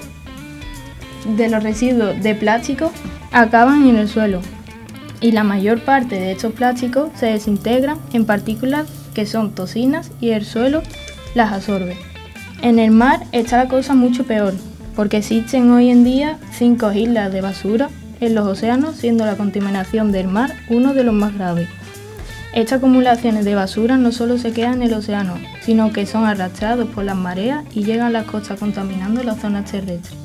de 1.36 1.50
los 1.50 1.64
residuos 1.64 2.22
de 2.22 2.36
plástico 2.36 2.92
acaban 3.32 3.88
en 3.88 3.96
el 3.96 4.08
suelo 4.08 4.42
y 5.22 5.32
la 5.32 5.44
mayor 5.44 5.80
parte 5.82 6.16
de 6.16 6.32
estos 6.32 6.54
plásticos 6.54 7.10
se 7.16 7.28
desintegran 7.28 7.98
en 8.14 8.26
partículas 8.26 8.88
que 9.14 9.26
son 9.26 9.56
toxinas 9.56 10.12
y 10.22 10.32
el 10.32 10.46
suelo 10.46 10.84
las 11.34 11.52
absorbe. 11.52 11.98
En 12.62 12.80
el 12.80 12.92
mar 12.92 13.22
está 13.32 13.58
la 13.58 13.68
cosa 13.68 13.94
mucho 13.94 14.26
peor, 14.26 14.54
porque 14.96 15.18
existen 15.18 15.72
hoy 15.72 15.90
en 15.90 16.04
día 16.04 16.38
cinco 16.52 16.92
islas 16.92 17.32
de 17.32 17.42
basura 17.42 17.90
en 18.22 18.36
los 18.36 18.48
océanos, 18.48 18.96
siendo 18.96 19.26
la 19.26 19.36
contaminación 19.36 20.12
del 20.12 20.28
mar 20.28 20.54
uno 20.70 20.94
de 20.94 21.04
los 21.04 21.14
más 21.14 21.34
graves. 21.34 21.70
Estas 22.56 22.78
acumulaciones 22.78 23.44
de 23.44 23.54
basura 23.54 23.98
no 23.98 24.14
solo 24.14 24.38
se 24.38 24.54
quedan 24.54 24.76
en 24.76 24.84
el 24.84 24.94
océano, 24.94 25.38
sino 25.62 25.92
que 25.92 26.06
son 26.06 26.26
arrastrados 26.26 26.88
por 26.90 27.04
las 27.04 27.18
mareas 27.18 27.66
y 27.74 27.84
llegan 27.84 28.08
a 28.08 28.10
las 28.10 28.26
costas 28.26 28.58
contaminando 28.60 29.22
las 29.24 29.42
zonas 29.42 29.70
terrestres. 29.70 30.18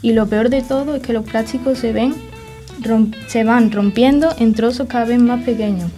Y 0.00 0.12
lo 0.12 0.26
peor 0.26 0.48
de 0.48 0.62
todo 0.62 0.94
es 0.94 1.02
que 1.02 1.12
los 1.12 1.24
plásticos 1.28 1.76
se, 1.78 1.92
ven, 1.92 2.14
se 3.26 3.44
van 3.44 3.70
rompiendo 3.70 4.34
en 4.38 4.54
trozos 4.54 4.88
cada 4.88 5.04
vez 5.04 5.20
más 5.20 5.44
pequeños, 5.44 5.90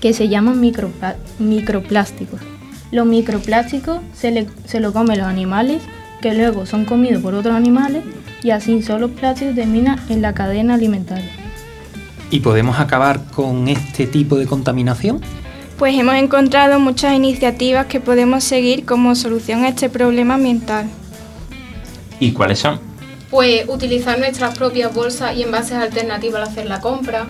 que 0.00 0.12
se 0.12 0.28
llaman 0.28 0.60
microplásticos. 0.60 2.40
Los 2.92 3.06
microplásticos 3.06 3.98
se, 4.14 4.30
le- 4.30 4.46
lo 4.80 4.92
comen 4.92 5.18
los 5.18 5.26
animales, 5.26 5.82
que 6.20 6.34
luego 6.34 6.66
son 6.66 6.84
comidos 6.84 7.20
por 7.20 7.34
otros 7.34 7.56
animales, 7.56 8.04
y 8.44 8.50
así 8.50 8.80
solo 8.82 9.08
los 9.08 9.18
plásticos 9.18 9.56
terminan 9.56 9.98
en 10.08 10.22
la 10.22 10.34
cadena 10.34 10.74
alimentaria. 10.74 11.30
¿Y 12.34 12.40
podemos 12.40 12.80
acabar 12.80 13.20
con 13.26 13.68
este 13.68 14.08
tipo 14.08 14.36
de 14.36 14.46
contaminación? 14.46 15.20
Pues 15.78 15.96
hemos 15.96 16.16
encontrado 16.16 16.80
muchas 16.80 17.14
iniciativas 17.14 17.86
que 17.86 18.00
podemos 18.00 18.42
seguir 18.42 18.84
como 18.84 19.14
solución 19.14 19.62
a 19.62 19.68
este 19.68 19.88
problema 19.88 20.34
ambiental. 20.34 20.86
¿Y 22.18 22.32
cuáles 22.32 22.58
son? 22.58 22.80
Pues 23.30 23.68
utilizar 23.68 24.18
nuestras 24.18 24.58
propias 24.58 24.92
bolsas 24.92 25.36
y 25.36 25.44
envases 25.44 25.74
alternativos 25.74 26.40
al 26.40 26.48
hacer 26.48 26.66
la 26.66 26.80
compra. 26.80 27.28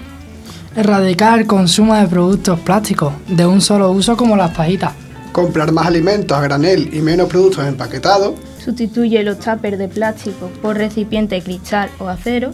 Erradicar 0.74 1.38
el 1.38 1.46
consumo 1.46 1.94
de 1.94 2.06
productos 2.08 2.58
plásticos 2.60 3.12
de 3.28 3.44
un 3.44 3.60
solo 3.60 3.90
uso 3.90 4.16
como 4.16 4.36
las 4.36 4.52
pajitas. 4.52 4.94
Comprar 5.32 5.70
más 5.70 5.86
alimentos 5.86 6.34
a 6.34 6.40
granel 6.40 6.88
y 6.94 7.00
menos 7.00 7.28
productos 7.28 7.66
empaquetados. 7.66 8.36
Sustituye 8.64 9.22
los 9.22 9.38
tuppers 9.38 9.76
de 9.76 9.88
plástico 9.88 10.50
por 10.62 10.78
recipiente 10.78 11.42
cristal 11.42 11.90
o 11.98 12.08
acero. 12.08 12.52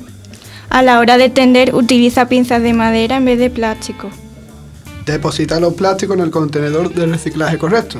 A 0.70 0.82
la 0.82 1.00
hora 1.00 1.18
de 1.18 1.30
tender, 1.30 1.74
utiliza 1.74 2.28
pinzas 2.28 2.62
de 2.62 2.72
madera 2.72 3.16
en 3.16 3.24
vez 3.24 3.40
de 3.40 3.50
plástico. 3.50 4.08
Deposita 5.04 5.58
los 5.58 5.74
plásticos 5.74 6.16
en 6.16 6.22
el 6.22 6.30
contenedor 6.30 6.94
de 6.94 7.06
reciclaje 7.06 7.58
correcto. 7.58 7.98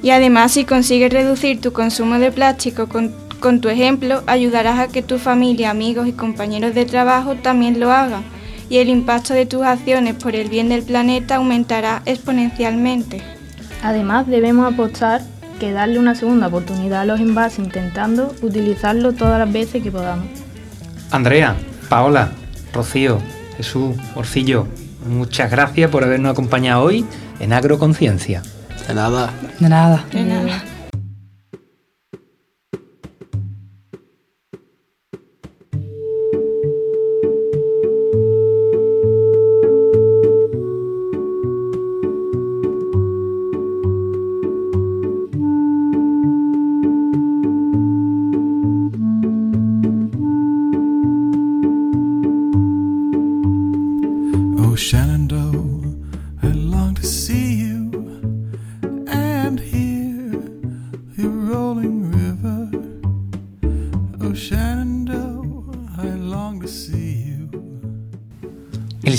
Y 0.00 0.10
además, 0.10 0.52
si 0.52 0.64
consigues 0.64 1.12
reducir 1.12 1.60
tu 1.60 1.72
consumo 1.72 2.20
de 2.20 2.30
plástico 2.30 2.86
con, 2.88 3.12
con 3.40 3.60
tu 3.60 3.68
ejemplo, 3.68 4.22
ayudarás 4.28 4.78
a 4.78 4.86
que 4.86 5.02
tu 5.02 5.18
familia, 5.18 5.70
amigos 5.70 6.06
y 6.06 6.12
compañeros 6.12 6.76
de 6.76 6.86
trabajo 6.86 7.34
también 7.34 7.80
lo 7.80 7.90
hagan. 7.90 8.22
Y 8.68 8.78
el 8.78 8.88
impacto 8.88 9.34
de 9.34 9.46
tus 9.46 9.62
acciones 9.62 10.14
por 10.14 10.36
el 10.36 10.48
bien 10.48 10.68
del 10.68 10.84
planeta 10.84 11.36
aumentará 11.36 12.02
exponencialmente. 12.06 13.20
Además, 13.82 14.28
debemos 14.28 14.72
apostar 14.72 15.22
que 15.58 15.72
darle 15.72 15.98
una 15.98 16.14
segunda 16.14 16.46
oportunidad 16.46 17.00
a 17.00 17.04
los 17.04 17.18
envases 17.18 17.58
intentando 17.58 18.32
utilizarlo 18.42 19.12
todas 19.12 19.40
las 19.40 19.52
veces 19.52 19.82
que 19.82 19.90
podamos. 19.90 20.28
Andrea, 21.10 21.56
Paola, 21.90 22.30
Rocío, 22.72 23.18
Jesús, 23.56 23.96
Orcillo, 24.14 24.68
muchas 25.08 25.50
gracias 25.50 25.90
por 25.90 26.04
habernos 26.04 26.30
acompañado 26.30 26.84
hoy 26.84 27.04
en 27.40 27.52
Agroconciencia. 27.52 28.42
De 28.86 28.94
nada. 28.94 29.30
De 29.58 29.68
nada. 29.68 30.04
De 30.12 30.22
nada. 30.22 30.39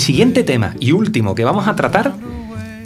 Siguiente 0.02 0.42
tema 0.42 0.74
y 0.80 0.90
último 0.90 1.36
que 1.36 1.44
vamos 1.44 1.68
a 1.68 1.76
tratar 1.76 2.12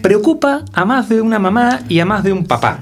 preocupa 0.02 0.64
a 0.74 0.84
más 0.84 1.08
de 1.08 1.22
una 1.22 1.38
mamá 1.38 1.80
y 1.88 1.98
a 2.00 2.04
más 2.04 2.22
de 2.22 2.32
un 2.32 2.44
papá. 2.44 2.80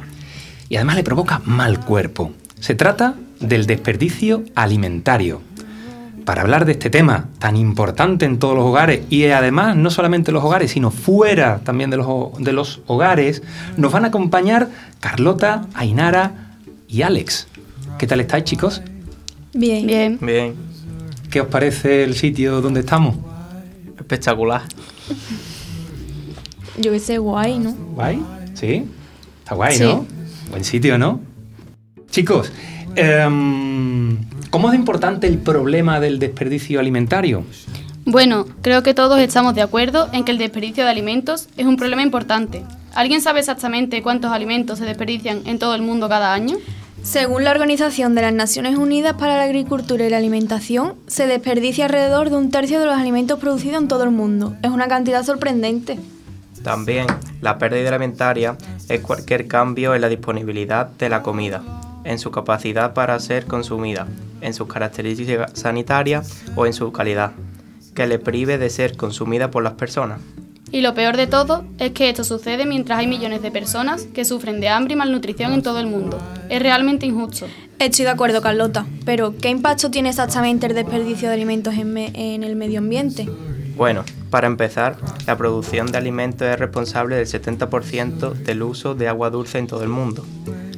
Y 0.69 0.75
además 0.77 0.97
le 0.97 1.05
provoca 1.05 1.41
mal 1.45 1.81
cuerpo. 1.81 2.33
Se 2.59 2.75
trata 2.75 3.15
del 3.39 3.67
desperdicio 3.67 4.43
alimentario. 4.57 5.41
Para 6.25 6.43
hablar 6.43 6.65
de 6.65 6.73
este 6.73 6.91
tema 6.91 7.29
tan 7.39 7.57
importante 7.57 8.25
en 8.25 8.41
todos 8.41 8.57
los 8.57 8.65
hogares 8.65 9.03
y 9.09 9.25
además 9.27 9.77
no 9.77 9.91
solamente 9.91 10.33
en 10.33 10.35
los 10.35 10.45
hogares, 10.45 10.73
sino 10.73 10.91
fuera 10.91 11.61
también 11.61 11.91
de 11.91 11.99
los, 11.99 12.09
de 12.39 12.53
los 12.53 12.81
hogares, 12.87 13.43
nos 13.77 13.93
van 13.93 14.05
a 14.05 14.09
acompañar 14.09 14.69
Carlota, 14.99 15.67
Ainara 15.75 16.57
y 16.89 17.03
Alex. 17.03 17.47
¿Qué 17.99 18.07
tal 18.09 18.21
estáis 18.21 18.45
chicos? 18.45 18.83
Bien. 19.53 19.87
Bien. 19.87 20.19
Bien. 20.21 20.55
¿Qué 21.31 21.41
os 21.41 21.47
parece 21.47 22.03
el 22.03 22.15
sitio 22.15 22.61
donde 22.61 22.81
estamos? 22.81 23.15
Espectacular. 24.05 24.61
Yo 26.79 26.93
que 26.93 26.99
sé, 26.99 27.17
guay, 27.17 27.59
¿no? 27.59 27.73
¿Guay? 27.95 28.23
¿Sí? 28.53 28.85
Está 29.39 29.55
guay, 29.55 29.77
Sí. 29.79 29.85
¿no? 29.85 30.07
Buen 30.51 30.63
sitio, 30.63 30.99
¿no? 30.99 31.21
Chicos, 32.11 32.53
em, 32.97 34.19
¿cómo 34.51 34.71
es 34.71 34.79
importante 34.79 35.27
el 35.27 35.39
problema 35.39 36.01
del 36.01 36.19
desperdicio 36.19 36.81
alimentario? 36.81 37.45
Bueno, 38.05 38.45
creo 38.61 38.83
que 38.83 38.93
todos 38.93 39.19
estamos 39.21 39.55
de 39.55 39.63
acuerdo 39.63 40.11
en 40.13 40.25
que 40.25 40.33
el 40.33 40.39
desperdicio 40.39 40.85
de 40.85 40.91
alimentos 40.91 41.49
es 41.57 41.65
un 41.65 41.77
problema 41.79 42.03
importante. 42.03 42.63
¿Alguien 42.95 43.23
sabe 43.23 43.41
exactamente 43.41 44.03
cuántos 44.03 44.33
alimentos 44.33 44.79
se 44.81 44.85
desperdician 44.85 45.41
en 45.47 45.59
todo 45.59 45.75
el 45.75 45.81
mundo 45.81 46.11
cada 46.11 46.35
año? 46.35 46.59
Según 47.05 47.45
la 47.45 47.51
Organización 47.51 48.15
de 48.15 48.23
las 48.23 48.33
Naciones 48.33 48.79
Unidas 48.79 49.13
para 49.13 49.37
la 49.37 49.43
Agricultura 49.43 50.07
y 50.07 50.11
la 50.11 50.17
Alimentación, 50.17 50.95
se 51.07 51.27
desperdicia 51.27 51.85
alrededor 51.85 52.31
de 52.31 52.37
un 52.37 52.51
tercio 52.51 52.81
de 52.81 52.87
los 52.87 52.97
alimentos 52.97 53.39
producidos 53.39 53.83
en 53.83 53.89
todo 53.89 54.05
el 54.05 54.11
mundo. 54.11 54.57
Es 54.63 54.71
una 54.71 54.89
cantidad 54.89 55.23
sorprendente. 55.23 55.99
También, 56.63 57.07
la 57.43 57.59
pérdida 57.59 57.91
alimentaria 57.91 58.57
es 58.89 59.01
cualquier 59.01 59.47
cambio 59.47 59.95
en 59.95 60.01
la 60.01 60.09
disponibilidad 60.09 60.87
de 60.87 61.11
la 61.11 61.23
comida, 61.23 61.63
en 62.05 62.19
su 62.19 62.31
capacidad 62.31 62.95
para 62.95 63.21
ser 63.21 63.45
consumida, 63.45 64.09
en 64.41 64.55
sus 64.55 64.67
características 64.67 65.53
sanitarias 65.53 66.43
o 66.57 66.65
en 66.65 66.73
su 66.73 66.91
calidad, 66.91 67.33
que 67.95 68.07
le 68.07 68.19
prive 68.19 68.57
de 68.57 68.71
ser 68.71 68.97
consumida 68.97 69.51
por 69.51 69.63
las 69.63 69.75
personas. 69.75 70.21
Y 70.75 70.81
lo 70.81 70.93
peor 70.93 71.17
de 71.17 71.29
todo 71.29 71.65
es 71.79 71.93
que 71.93 72.09
esto 72.09 72.25
sucede 72.25 72.67
mientras 72.67 72.99
hay 72.99 73.07
millones 73.07 73.43
de 73.43 73.53
personas 73.53 74.09
que 74.13 74.25
sufren 74.25 74.61
de 74.61 74.69
hambre 74.69 74.95
y 74.95 74.97
malnutrición 74.97 75.53
en 75.53 75.63
todo 75.63 75.79
el 75.79 75.87
mundo. 75.87 76.19
Es 76.49 76.61
realmente 76.61 77.07
injusto. 77.07 77.47
Estoy 77.79 78.05
de 78.07 78.11
acuerdo, 78.11 78.43
Carlota, 78.43 78.85
pero 79.05 79.37
¿qué 79.41 79.51
impacto 79.51 79.93
tiene 79.93 80.09
exactamente 80.09 80.67
el 80.67 80.75
desperdicio 80.75 81.29
de 81.29 81.35
alimentos 81.35 81.75
en, 81.75 81.93
me- 81.93 82.11
en 82.35 82.43
el 82.43 82.57
medio 82.57 82.81
ambiente? 82.81 83.29
Bueno, 83.77 84.03
para 84.31 84.49
empezar, 84.49 84.97
la 85.29 85.37
producción 85.37 85.93
de 85.93 85.99
alimentos 85.99 86.49
es 86.49 86.59
responsable 86.59 87.15
del 87.15 87.27
70% 87.27 88.33
del 88.33 88.63
uso 88.65 88.97
de 88.97 89.07
agua 89.07 89.31
dulce 89.31 89.59
en 89.59 89.69
todo 89.69 89.85
el 89.85 89.91
mundo. 89.91 90.27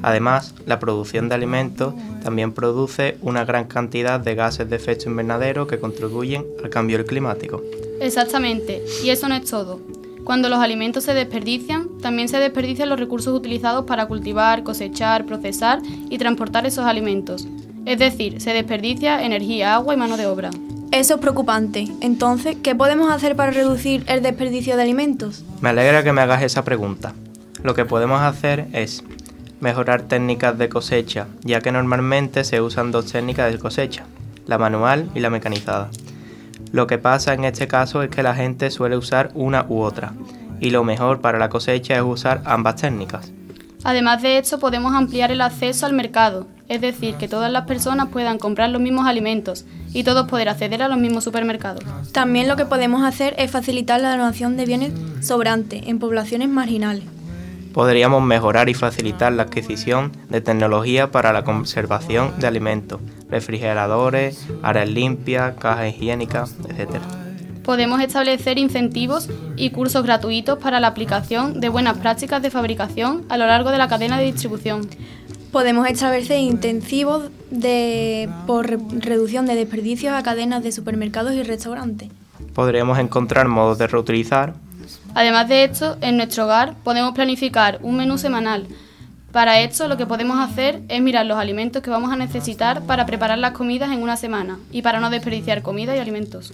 Además, 0.02 0.54
la 0.66 0.78
producción 0.78 1.30
de 1.30 1.36
alimentos 1.36 1.94
también 2.22 2.52
produce 2.52 3.16
una 3.22 3.46
gran 3.46 3.64
cantidad 3.64 4.20
de 4.20 4.34
gases 4.34 4.68
de 4.68 4.76
efecto 4.76 5.08
invernadero 5.08 5.66
que 5.66 5.78
contribuyen 5.78 6.44
al 6.62 6.68
cambio 6.68 7.02
climático. 7.06 7.62
Exactamente, 8.00 8.82
y 9.04 9.10
eso 9.10 9.28
no 9.28 9.34
es 9.34 9.48
todo. 9.48 9.80
Cuando 10.24 10.48
los 10.48 10.58
alimentos 10.58 11.04
se 11.04 11.14
desperdician, 11.14 11.88
también 12.02 12.28
se 12.28 12.38
desperdician 12.38 12.88
los 12.88 12.98
recursos 12.98 13.32
utilizados 13.32 13.84
para 13.84 14.06
cultivar, 14.06 14.64
cosechar, 14.64 15.24
procesar 15.24 15.80
y 16.10 16.18
transportar 16.18 16.66
esos 16.66 16.84
alimentos. 16.84 17.46
Es 17.84 18.00
decir, 18.00 18.40
se 18.40 18.52
desperdicia 18.52 19.22
energía, 19.22 19.76
agua 19.76 19.94
y 19.94 19.96
mano 19.96 20.16
de 20.16 20.26
obra. 20.26 20.50
Eso 20.90 21.14
es 21.14 21.20
preocupante. 21.20 21.86
Entonces, 22.00 22.56
¿qué 22.60 22.74
podemos 22.74 23.12
hacer 23.12 23.36
para 23.36 23.52
reducir 23.52 24.02
el 24.08 24.22
desperdicio 24.22 24.76
de 24.76 24.82
alimentos? 24.82 25.44
Me 25.60 25.68
alegra 25.68 26.02
que 26.02 26.12
me 26.12 26.22
hagas 26.22 26.42
esa 26.42 26.64
pregunta. 26.64 27.14
Lo 27.62 27.74
que 27.74 27.84
podemos 27.84 28.20
hacer 28.20 28.66
es 28.72 29.04
mejorar 29.60 30.02
técnicas 30.02 30.58
de 30.58 30.68
cosecha, 30.68 31.28
ya 31.42 31.60
que 31.60 31.70
normalmente 31.70 32.42
se 32.42 32.60
usan 32.60 32.90
dos 32.90 33.12
técnicas 33.12 33.52
de 33.52 33.58
cosecha, 33.58 34.06
la 34.46 34.58
manual 34.58 35.08
y 35.14 35.20
la 35.20 35.30
mecanizada. 35.30 35.90
Lo 36.72 36.86
que 36.86 36.98
pasa 36.98 37.34
en 37.34 37.44
este 37.44 37.68
caso 37.68 38.02
es 38.02 38.10
que 38.10 38.22
la 38.22 38.34
gente 38.34 38.70
suele 38.70 38.96
usar 38.96 39.30
una 39.34 39.66
u 39.68 39.80
otra, 39.80 40.12
y 40.60 40.70
lo 40.70 40.84
mejor 40.84 41.20
para 41.20 41.38
la 41.38 41.48
cosecha 41.48 41.96
es 41.96 42.02
usar 42.02 42.42
ambas 42.44 42.76
técnicas. 42.76 43.32
Además 43.84 44.20
de 44.22 44.38
esto, 44.38 44.58
podemos 44.58 44.94
ampliar 44.94 45.30
el 45.30 45.40
acceso 45.40 45.86
al 45.86 45.92
mercado, 45.92 46.48
es 46.68 46.80
decir, 46.80 47.14
que 47.14 47.28
todas 47.28 47.52
las 47.52 47.66
personas 47.66 48.08
puedan 48.08 48.38
comprar 48.38 48.70
los 48.70 48.80
mismos 48.80 49.06
alimentos 49.06 49.64
y 49.92 50.02
todos 50.02 50.26
poder 50.26 50.48
acceder 50.48 50.82
a 50.82 50.88
los 50.88 50.98
mismos 50.98 51.22
supermercados. 51.22 51.84
También 52.12 52.48
lo 52.48 52.56
que 52.56 52.66
podemos 52.66 53.04
hacer 53.04 53.34
es 53.38 53.50
facilitar 53.50 54.00
la 54.00 54.10
donación 54.10 54.56
de 54.56 54.66
bienes 54.66 54.92
sobrantes 55.24 55.82
en 55.86 56.00
poblaciones 56.00 56.48
marginales. 56.48 57.04
Podríamos 57.76 58.22
mejorar 58.22 58.70
y 58.70 58.74
facilitar 58.74 59.34
la 59.34 59.42
adquisición 59.42 60.10
de 60.30 60.40
tecnología 60.40 61.10
para 61.10 61.34
la 61.34 61.44
conservación 61.44 62.32
de 62.40 62.46
alimentos, 62.46 63.02
refrigeradores, 63.28 64.46
áreas 64.62 64.88
limpias, 64.88 65.56
cajas 65.58 65.90
higiénicas, 65.90 66.54
etc. 66.70 67.02
Podemos 67.62 68.00
establecer 68.00 68.56
incentivos 68.56 69.28
y 69.56 69.68
cursos 69.72 70.02
gratuitos 70.04 70.58
para 70.58 70.80
la 70.80 70.86
aplicación 70.86 71.60
de 71.60 71.68
buenas 71.68 71.98
prácticas 71.98 72.40
de 72.40 72.50
fabricación 72.50 73.26
a 73.28 73.36
lo 73.36 73.44
largo 73.46 73.70
de 73.70 73.76
la 73.76 73.88
cadena 73.88 74.16
de 74.16 74.24
distribución. 74.24 74.88
Podemos 75.52 75.86
establecer 75.86 76.38
intensivos 76.38 77.24
de, 77.50 78.30
por 78.46 78.70
re- 78.70 78.78
reducción 79.00 79.44
de 79.44 79.54
desperdicios 79.54 80.14
a 80.14 80.22
cadenas 80.22 80.62
de 80.62 80.72
supermercados 80.72 81.34
y 81.34 81.42
restaurantes. 81.42 82.08
Podríamos 82.54 82.98
encontrar 82.98 83.48
modos 83.48 83.76
de 83.76 83.86
reutilizar, 83.86 84.54
Además 85.16 85.48
de 85.48 85.64
esto, 85.64 85.96
en 86.02 86.18
nuestro 86.18 86.44
hogar 86.44 86.74
podemos 86.84 87.14
planificar 87.14 87.78
un 87.82 87.96
menú 87.96 88.18
semanal. 88.18 88.66
Para 89.32 89.60
esto 89.60 89.88
lo 89.88 89.96
que 89.96 90.04
podemos 90.06 90.38
hacer 90.38 90.82
es 90.88 91.00
mirar 91.00 91.24
los 91.24 91.38
alimentos 91.38 91.82
que 91.82 91.88
vamos 91.90 92.12
a 92.12 92.16
necesitar 92.16 92.82
para 92.82 93.06
preparar 93.06 93.38
las 93.38 93.52
comidas 93.52 93.90
en 93.92 94.02
una 94.02 94.16
semana 94.18 94.58
y 94.70 94.82
para 94.82 95.00
no 95.00 95.08
desperdiciar 95.08 95.62
comida 95.62 95.96
y 95.96 96.00
alimentos. 96.00 96.52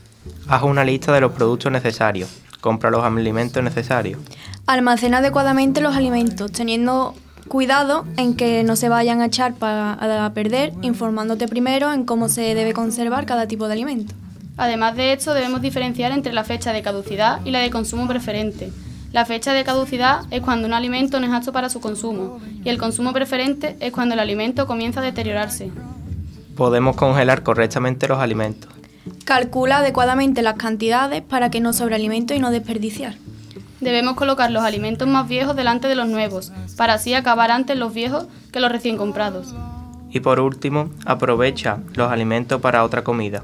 haz 0.48 0.62
una 0.62 0.84
lista 0.84 1.12
de 1.12 1.20
los 1.20 1.32
productos 1.32 1.70
necesarios, 1.72 2.30
compra 2.60 2.90
los 2.90 3.02
alimentos 3.04 3.62
necesarios. 3.64 4.20
Almacena 4.66 5.18
adecuadamente 5.18 5.80
los 5.80 5.96
alimentos, 5.96 6.52
teniendo 6.52 7.14
cuidado 7.48 8.04
en 8.16 8.34
que 8.36 8.62
no 8.62 8.76
se 8.76 8.88
vayan 8.88 9.20
a 9.22 9.26
echar 9.26 9.54
pa- 9.54 9.94
a 9.94 10.30
perder, 10.34 10.72
informándote 10.82 11.48
primero 11.48 11.92
en 11.92 12.04
cómo 12.04 12.28
se 12.28 12.54
debe 12.54 12.72
conservar 12.72 13.26
cada 13.26 13.46
tipo 13.48 13.66
de 13.66 13.72
alimento. 13.72 14.14
Además 14.56 14.96
de 14.96 15.12
esto, 15.12 15.34
debemos 15.34 15.62
diferenciar 15.62 16.12
entre 16.12 16.32
la 16.32 16.44
fecha 16.44 16.72
de 16.72 16.82
caducidad 16.82 17.40
y 17.44 17.50
la 17.50 17.60
de 17.60 17.70
consumo 17.70 18.06
preferente. 18.06 18.70
La 19.12 19.26
fecha 19.26 19.52
de 19.52 19.64
caducidad 19.64 20.20
es 20.30 20.40
cuando 20.40 20.66
un 20.66 20.72
alimento 20.74 21.20
no 21.20 21.26
es 21.26 21.32
apto 21.32 21.52
para 21.52 21.68
su 21.68 21.80
consumo 21.80 22.40
y 22.64 22.68
el 22.68 22.78
consumo 22.78 23.12
preferente 23.12 23.76
es 23.80 23.92
cuando 23.92 24.14
el 24.14 24.20
alimento 24.20 24.66
comienza 24.66 25.00
a 25.00 25.04
deteriorarse. 25.04 25.70
Podemos 26.56 26.96
congelar 26.96 27.42
correctamente 27.42 28.08
los 28.08 28.18
alimentos. 28.18 28.72
Calcula 29.24 29.78
adecuadamente 29.78 30.42
las 30.42 30.54
cantidades 30.54 31.22
para 31.22 31.50
que 31.50 31.60
no 31.60 31.72
sobrealimente 31.72 32.36
y 32.36 32.38
no 32.38 32.50
desperdiciar. 32.50 33.16
Debemos 33.80 34.14
colocar 34.14 34.50
los 34.50 34.62
alimentos 34.62 35.08
más 35.08 35.28
viejos 35.28 35.56
delante 35.56 35.88
de 35.88 35.96
los 35.96 36.08
nuevos, 36.08 36.52
para 36.76 36.94
así 36.94 37.14
acabar 37.14 37.50
antes 37.50 37.76
los 37.76 37.92
viejos 37.92 38.26
que 38.52 38.60
los 38.60 38.70
recién 38.70 38.96
comprados. 38.96 39.54
Y 40.10 40.20
por 40.20 40.40
último, 40.40 40.90
aprovecha 41.04 41.78
los 41.94 42.10
alimentos 42.12 42.60
para 42.60 42.84
otra 42.84 43.02
comida. 43.02 43.42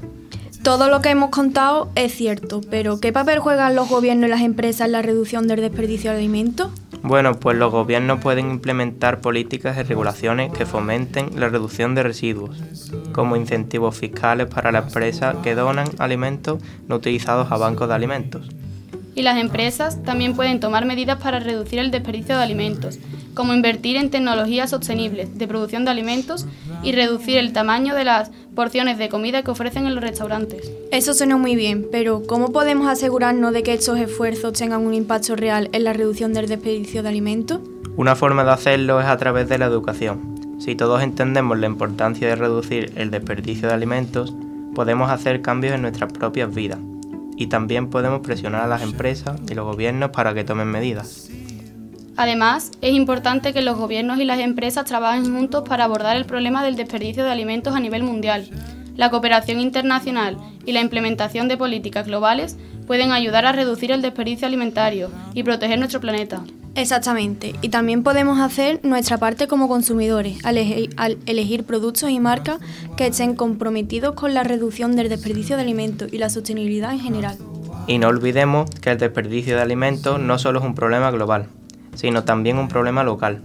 Todo 0.63 0.89
lo 0.89 1.01
que 1.01 1.09
hemos 1.09 1.29
contado 1.29 1.89
es 1.95 2.13
cierto, 2.13 2.59
pero 2.69 2.99
¿qué 2.99 3.13
papel 3.13 3.39
juegan 3.39 3.75
los 3.75 3.87
gobiernos 3.87 4.27
y 4.27 4.29
las 4.29 4.41
empresas 4.41 4.87
en 4.87 4.91
la 4.91 5.01
reducción 5.01 5.47
del 5.47 5.61
desperdicio 5.61 6.11
de 6.11 6.17
alimentos? 6.17 6.69
Bueno, 7.01 7.39
pues 7.39 7.57
los 7.57 7.71
gobiernos 7.71 8.19
pueden 8.19 8.51
implementar 8.51 9.21
políticas 9.21 9.77
y 9.77 9.83
regulaciones 9.83 10.51
que 10.51 10.65
fomenten 10.65 11.39
la 11.39 11.47
reducción 11.47 11.95
de 11.95 12.03
residuos, 12.03 12.61
como 13.13 13.37
incentivos 13.37 13.97
fiscales 13.97 14.47
para 14.47 14.73
las 14.73 14.87
empresas 14.87 15.37
que 15.41 15.55
donan 15.55 15.87
alimentos 15.97 16.61
no 16.89 16.97
utilizados 16.97 17.49
a 17.53 17.57
bancos 17.57 17.87
de 17.87 17.95
alimentos. 17.95 18.49
Y 19.15 19.21
las 19.21 19.37
empresas 19.37 20.03
también 20.03 20.35
pueden 20.35 20.59
tomar 20.59 20.85
medidas 20.85 21.21
para 21.21 21.39
reducir 21.39 21.79
el 21.79 21.89
desperdicio 21.89 22.37
de 22.37 22.43
alimentos, 22.43 22.99
como 23.33 23.53
invertir 23.53 23.95
en 23.95 24.09
tecnologías 24.09 24.69
sostenibles 24.69 25.37
de 25.37 25.47
producción 25.47 25.85
de 25.85 25.91
alimentos 25.91 26.45
y 26.83 26.91
reducir 26.91 27.37
el 27.37 27.53
tamaño 27.53 27.95
de 27.95 28.03
las 28.03 28.31
porciones 28.55 28.97
de 28.97 29.09
comida 29.09 29.43
que 29.43 29.51
ofrecen 29.51 29.85
en 29.85 29.95
los 29.95 30.03
restaurantes. 30.03 30.71
Eso 30.91 31.13
suena 31.13 31.37
muy 31.37 31.55
bien, 31.55 31.87
pero 31.91 32.23
¿cómo 32.27 32.51
podemos 32.51 32.87
asegurarnos 32.87 33.53
de 33.53 33.63
que 33.63 33.73
estos 33.73 33.99
esfuerzos 33.99 34.53
tengan 34.53 34.85
un 34.85 34.93
impacto 34.93 35.35
real 35.35 35.69
en 35.73 35.83
la 35.83 35.93
reducción 35.93 36.33
del 36.33 36.47
desperdicio 36.47 37.03
de 37.03 37.09
alimentos? 37.09 37.61
Una 37.95 38.15
forma 38.15 38.43
de 38.43 38.51
hacerlo 38.51 38.99
es 38.99 39.07
a 39.07 39.17
través 39.17 39.49
de 39.49 39.57
la 39.57 39.65
educación. 39.65 40.57
Si 40.59 40.75
todos 40.75 41.01
entendemos 41.01 41.57
la 41.57 41.67
importancia 41.67 42.27
de 42.27 42.35
reducir 42.35 42.91
el 42.95 43.11
desperdicio 43.11 43.67
de 43.67 43.73
alimentos, 43.73 44.35
podemos 44.75 45.09
hacer 45.09 45.41
cambios 45.41 45.73
en 45.73 45.81
nuestras 45.81 46.11
propias 46.11 46.53
vidas 46.53 46.79
y 47.35 47.47
también 47.47 47.89
podemos 47.89 48.19
presionar 48.19 48.63
a 48.63 48.67
las 48.67 48.81
empresas 48.81 49.39
y 49.49 49.53
los 49.53 49.65
gobiernos 49.65 50.09
para 50.09 50.33
que 50.33 50.43
tomen 50.43 50.67
medidas. 50.67 51.29
Además, 52.19 52.71
es 52.81 52.93
importante 52.95 53.53
que 53.53 53.61
los 53.61 53.77
gobiernos 53.77 54.19
y 54.19 54.25
las 54.25 54.39
empresas 54.39 54.83
trabajen 54.83 55.33
juntos 55.33 55.63
para 55.65 55.85
abordar 55.85 56.17
el 56.17 56.25
problema 56.25 56.65
del 56.65 56.75
desperdicio 56.75 57.23
de 57.23 57.31
alimentos 57.31 57.73
a 57.73 57.79
nivel 57.79 58.03
mundial. 58.03 58.49
La 58.97 59.09
cooperación 59.09 59.61
internacional 59.61 60.35
y 60.65 60.73
la 60.73 60.81
implementación 60.81 61.47
de 61.47 61.55
políticas 61.55 62.07
globales 62.07 62.57
pueden 62.87 63.13
ayudar 63.13 63.45
a 63.45 63.53
reducir 63.53 63.93
el 63.93 64.01
desperdicio 64.01 64.47
alimentario 64.47 65.09
y 65.33 65.43
proteger 65.43 65.79
nuestro 65.79 66.01
planeta. 66.01 66.43
Exactamente, 66.75 67.55
y 67.61 67.69
también 67.69 68.03
podemos 68.03 68.41
hacer 68.41 68.81
nuestra 68.83 69.17
parte 69.17 69.47
como 69.47 69.69
consumidores 69.69 70.43
al, 70.43 70.57
elegir, 70.57 70.89
al 70.97 71.19
elegir 71.25 71.63
productos 71.63 72.09
y 72.09 72.19
marcas 72.19 72.59
que 72.97 73.07
estén 73.07 73.33
comprometidos 73.33 74.13
con 74.15 74.33
la 74.33 74.43
reducción 74.43 74.97
del 74.97 75.07
desperdicio 75.07 75.55
de 75.55 75.61
alimentos 75.61 76.11
y 76.11 76.17
la 76.17 76.29
sostenibilidad 76.29 76.91
en 76.91 76.99
general. 76.99 77.37
Y 77.87 77.97
no 77.97 78.09
olvidemos 78.09 78.69
que 78.81 78.91
el 78.91 78.97
desperdicio 78.97 79.55
de 79.55 79.61
alimentos 79.61 80.19
no 80.19 80.37
solo 80.37 80.59
es 80.59 80.65
un 80.65 80.75
problema 80.75 81.11
global, 81.11 81.47
sino 81.99 82.23
también 82.23 82.57
un 82.57 82.69
problema 82.69 83.03
local. 83.03 83.41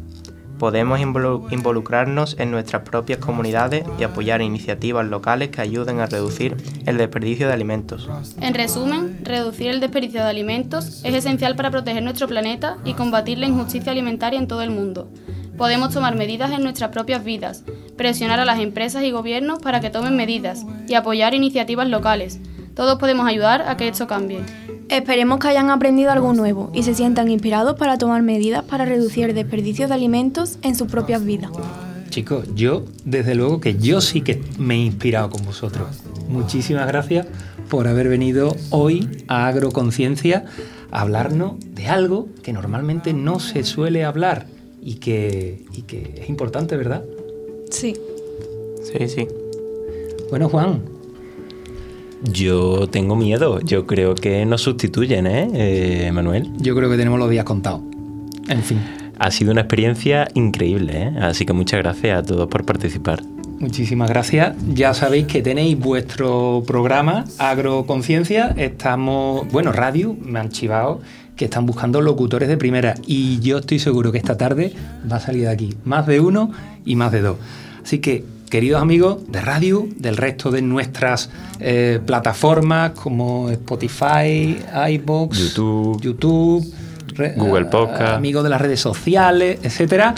Podemos 0.61 1.01
involu- 1.01 1.53
involucrarnos 1.53 2.37
en 2.39 2.53
nuestras 2.53 2.83
propias 2.83 3.19
comunidades 3.19 3.85
y 3.99 4.05
apoyar 4.05 4.43
iniciativas 4.43 5.05
locales 5.05 5.49
que 5.49 5.61
ayuden 5.61 5.99
a 5.99 6.07
reducir 6.07 6.57
el 6.87 6.97
desperdicio 6.97 7.49
de 7.49 7.53
alimentos. 7.53 8.09
En 8.41 8.55
resumen, 8.55 9.19
reducir 9.25 9.71
el 9.71 9.81
desperdicio 9.81 10.23
de 10.23 10.31
alimentos 10.31 11.03
es 11.05 11.15
esencial 11.15 11.57
para 11.57 11.73
proteger 11.73 12.05
nuestro 12.05 12.29
planeta 12.29 12.77
y 12.85 12.95
combatir 12.95 13.39
la 13.39 13.49
injusticia 13.49 13.91
alimentaria 13.91 14.39
en 14.39 14.47
todo 14.47 14.63
el 14.63 14.71
mundo. 14.71 15.09
Podemos 15.59 15.93
tomar 15.93 16.15
medidas 16.15 16.53
en 16.53 16.63
nuestras 16.63 16.91
propias 16.91 17.25
vidas, 17.25 17.65
presionar 17.97 18.39
a 18.39 18.45
las 18.45 18.61
empresas 18.61 19.03
y 19.03 19.11
gobiernos 19.11 19.59
para 19.59 19.81
que 19.81 19.91
tomen 19.91 20.17
medidas 20.17 20.65
y 20.87 20.95
apoyar 20.95 21.35
iniciativas 21.35 21.89
locales. 21.89 22.39
Todos 22.75 22.99
podemos 23.01 23.27
ayudar 23.27 23.63
a 23.63 23.77
que 23.77 23.89
esto 23.89 24.07
cambie. 24.07 24.41
Esperemos 24.95 25.41
que 25.41 25.49
hayan 25.49 25.71
aprendido 25.71 26.13
algo 26.13 26.33
nuevo 26.35 26.71
y 26.73 26.85
se 26.85 26.95
sientan 26.95 27.29
inspirados 27.29 27.77
para 27.77 27.99
tomar 27.99 28.23
medidas 28.23 28.63
para 28.63 28.85
reducir 28.85 29.29
el 29.29 29.35
desperdicio 29.35 29.89
de 29.89 29.95
alimentos 29.95 30.57
en 30.63 30.77
sus 30.77 30.87
propias 30.87 31.25
vidas. 31.25 31.51
Chicos, 32.11 32.47
yo 32.55 32.85
desde 33.05 33.35
luego 33.35 33.61
que 33.61 33.77
yo 33.77 34.01
sí 34.01 34.21
que 34.21 34.41
me 34.57 34.75
he 34.75 34.79
inspirado 34.79 35.31
con 35.31 35.45
vosotros. 35.45 35.89
Muchísimas 36.29 36.87
gracias 36.87 37.27
por 37.69 37.89
haber 37.89 38.09
venido 38.09 38.55
hoy 38.71 39.09
a 39.27 39.49
Agroconciencia 39.49 40.45
a 40.93 41.01
hablarnos 41.01 41.55
de 41.59 41.89
algo 41.89 42.29
que 42.45 42.53
normalmente 42.53 43.13
no 43.13 43.41
se 43.41 43.65
suele 43.65 44.05
hablar 44.05 44.47
y 44.81 44.95
que, 45.01 45.65
y 45.73 45.83
que 45.83 46.21
es 46.23 46.29
importante, 46.29 46.77
¿verdad? 46.77 47.03
Sí. 47.69 47.97
Sí, 48.85 49.09
sí. 49.09 49.27
Bueno, 50.31 50.49
Juan, 50.49 50.94
Yo 52.25 52.89
tengo 52.89 53.17
miedo. 53.17 53.61
Yo 53.61 53.87
creo 53.87 54.15
que 54.15 54.45
nos 54.47 54.63
sustituyen, 54.63 55.27
¿eh, 55.27 56.07
eh, 56.07 56.13
Manuel? 56.13 56.51
yo 56.59 56.75
creo 56.75 56.91
que 56.91 56.97
tenemos 56.97 57.19
los 57.19 57.31
días 57.31 57.45
contados. 57.45 57.81
En 58.49 58.63
fin, 58.63 58.79
Ha 59.19 59.31
sido 59.31 59.53
una 59.53 59.61
experiencia 59.63 60.29
increíble, 60.35 60.93
¿eh? 61.05 61.13
Así 61.21 61.47
que 61.47 61.53
muchas 61.53 61.81
gracias 61.81 62.19
a 62.19 62.23
todos 62.23 62.49
por 62.49 62.65
participar. 62.65 63.23
muchísimas 63.61 64.11
gracias. 64.11 64.57
Ya 64.75 64.93
sabéis 64.93 65.27
que 65.27 65.41
tenéis 65.41 65.79
vuestro 65.79 66.63
programa 66.67 67.25
Agroconciencia. 67.39 68.53
Estamos, 68.57 69.51
bueno, 69.53 69.73
radio, 69.73 70.17
me 70.21 70.41
han 70.41 70.49
chivado 70.51 71.01
que 71.37 71.47
están 71.47 71.65
buscando 71.67 72.01
locutores 72.01 72.49
de 72.49 72.57
primera 72.57 72.95
y 73.07 73.41
yo 73.41 73.59
estoy 73.59 73.79
seguro 73.79 74.13
que 74.13 74.19
esta 74.19 74.37
tarde 74.37 74.73
va 75.11 75.17
a 75.17 75.21
salir 75.21 75.43
de 75.43 75.51
aquí 75.51 75.75
más 75.85 76.07
de 76.07 76.21
uno 76.21 76.51
y 76.85 76.97
más 76.97 77.11
de 77.13 77.23
dos. 77.23 77.37
Así 77.83 77.99
que, 77.99 78.25
queridos 78.55 78.81
amigos 78.81 79.19
de 79.33 79.41
radio, 79.41 79.89
del 79.97 80.17
resto 80.17 80.53
de 80.53 80.63
nuestras 80.63 81.29
eh, 81.59 81.99
plataformas 82.07 82.93
como 82.93 83.51
Spotify, 83.51 84.57
iBox, 84.91 85.37
YouTube, 85.37 86.01
YouTube 86.01 86.73
re- 87.17 87.35
Google 87.37 87.67
a- 87.67 87.71
Podcast. 87.71 88.15
amigos 88.15 88.45
de 88.45 88.51
las 88.51 88.61
redes 88.61 88.79
sociales, 88.79 89.59
etcétera. 89.65 90.15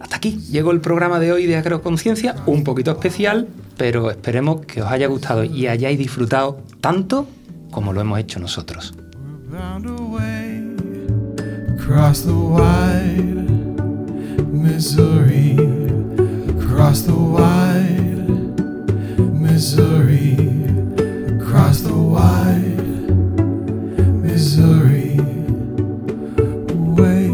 Hasta 0.00 0.16
aquí 0.16 0.40
llegó 0.50 0.72
el 0.72 0.80
programa 0.80 1.20
de 1.20 1.30
hoy 1.30 1.46
de 1.46 1.54
Agroconciencia, 1.54 2.34
un 2.46 2.64
poquito 2.64 2.90
especial, 2.90 3.46
pero 3.76 4.10
esperemos 4.10 4.66
que 4.66 4.82
os 4.82 4.90
haya 4.90 5.06
gustado 5.06 5.44
y 5.44 5.68
hayáis 5.68 5.96
disfrutado 5.96 6.58
tanto 6.80 7.28
como 7.70 7.92
lo 7.92 8.00
hemos 8.00 8.18
hecho 8.18 8.40
nosotros. 8.40 8.94
across 11.78 12.24
the 12.24 12.32
wide 12.32 13.44
Missouri, 14.52 15.54
across 16.74 17.02
the 17.02 17.14
wide 17.14 18.26
Missouri, 19.32 20.34
across 21.38 21.82
the 21.82 21.96
wide 21.96 22.80
Missouri. 24.24 25.14
Way, 26.98 27.30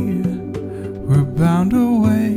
we're 1.06 1.24
bound 1.24 1.72
away. 1.72 2.36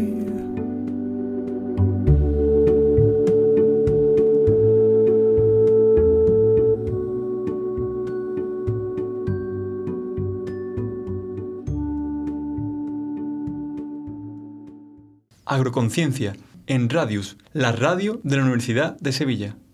Agroconciencia, 15.46 16.38
en 16.68 16.90
Radius, 16.90 17.38
la 17.54 17.72
radio 17.72 18.22
de 18.24 18.38
la 18.38 18.44
Universidad 18.44 18.98
de 19.00 19.12
Sevilla. 19.12 19.56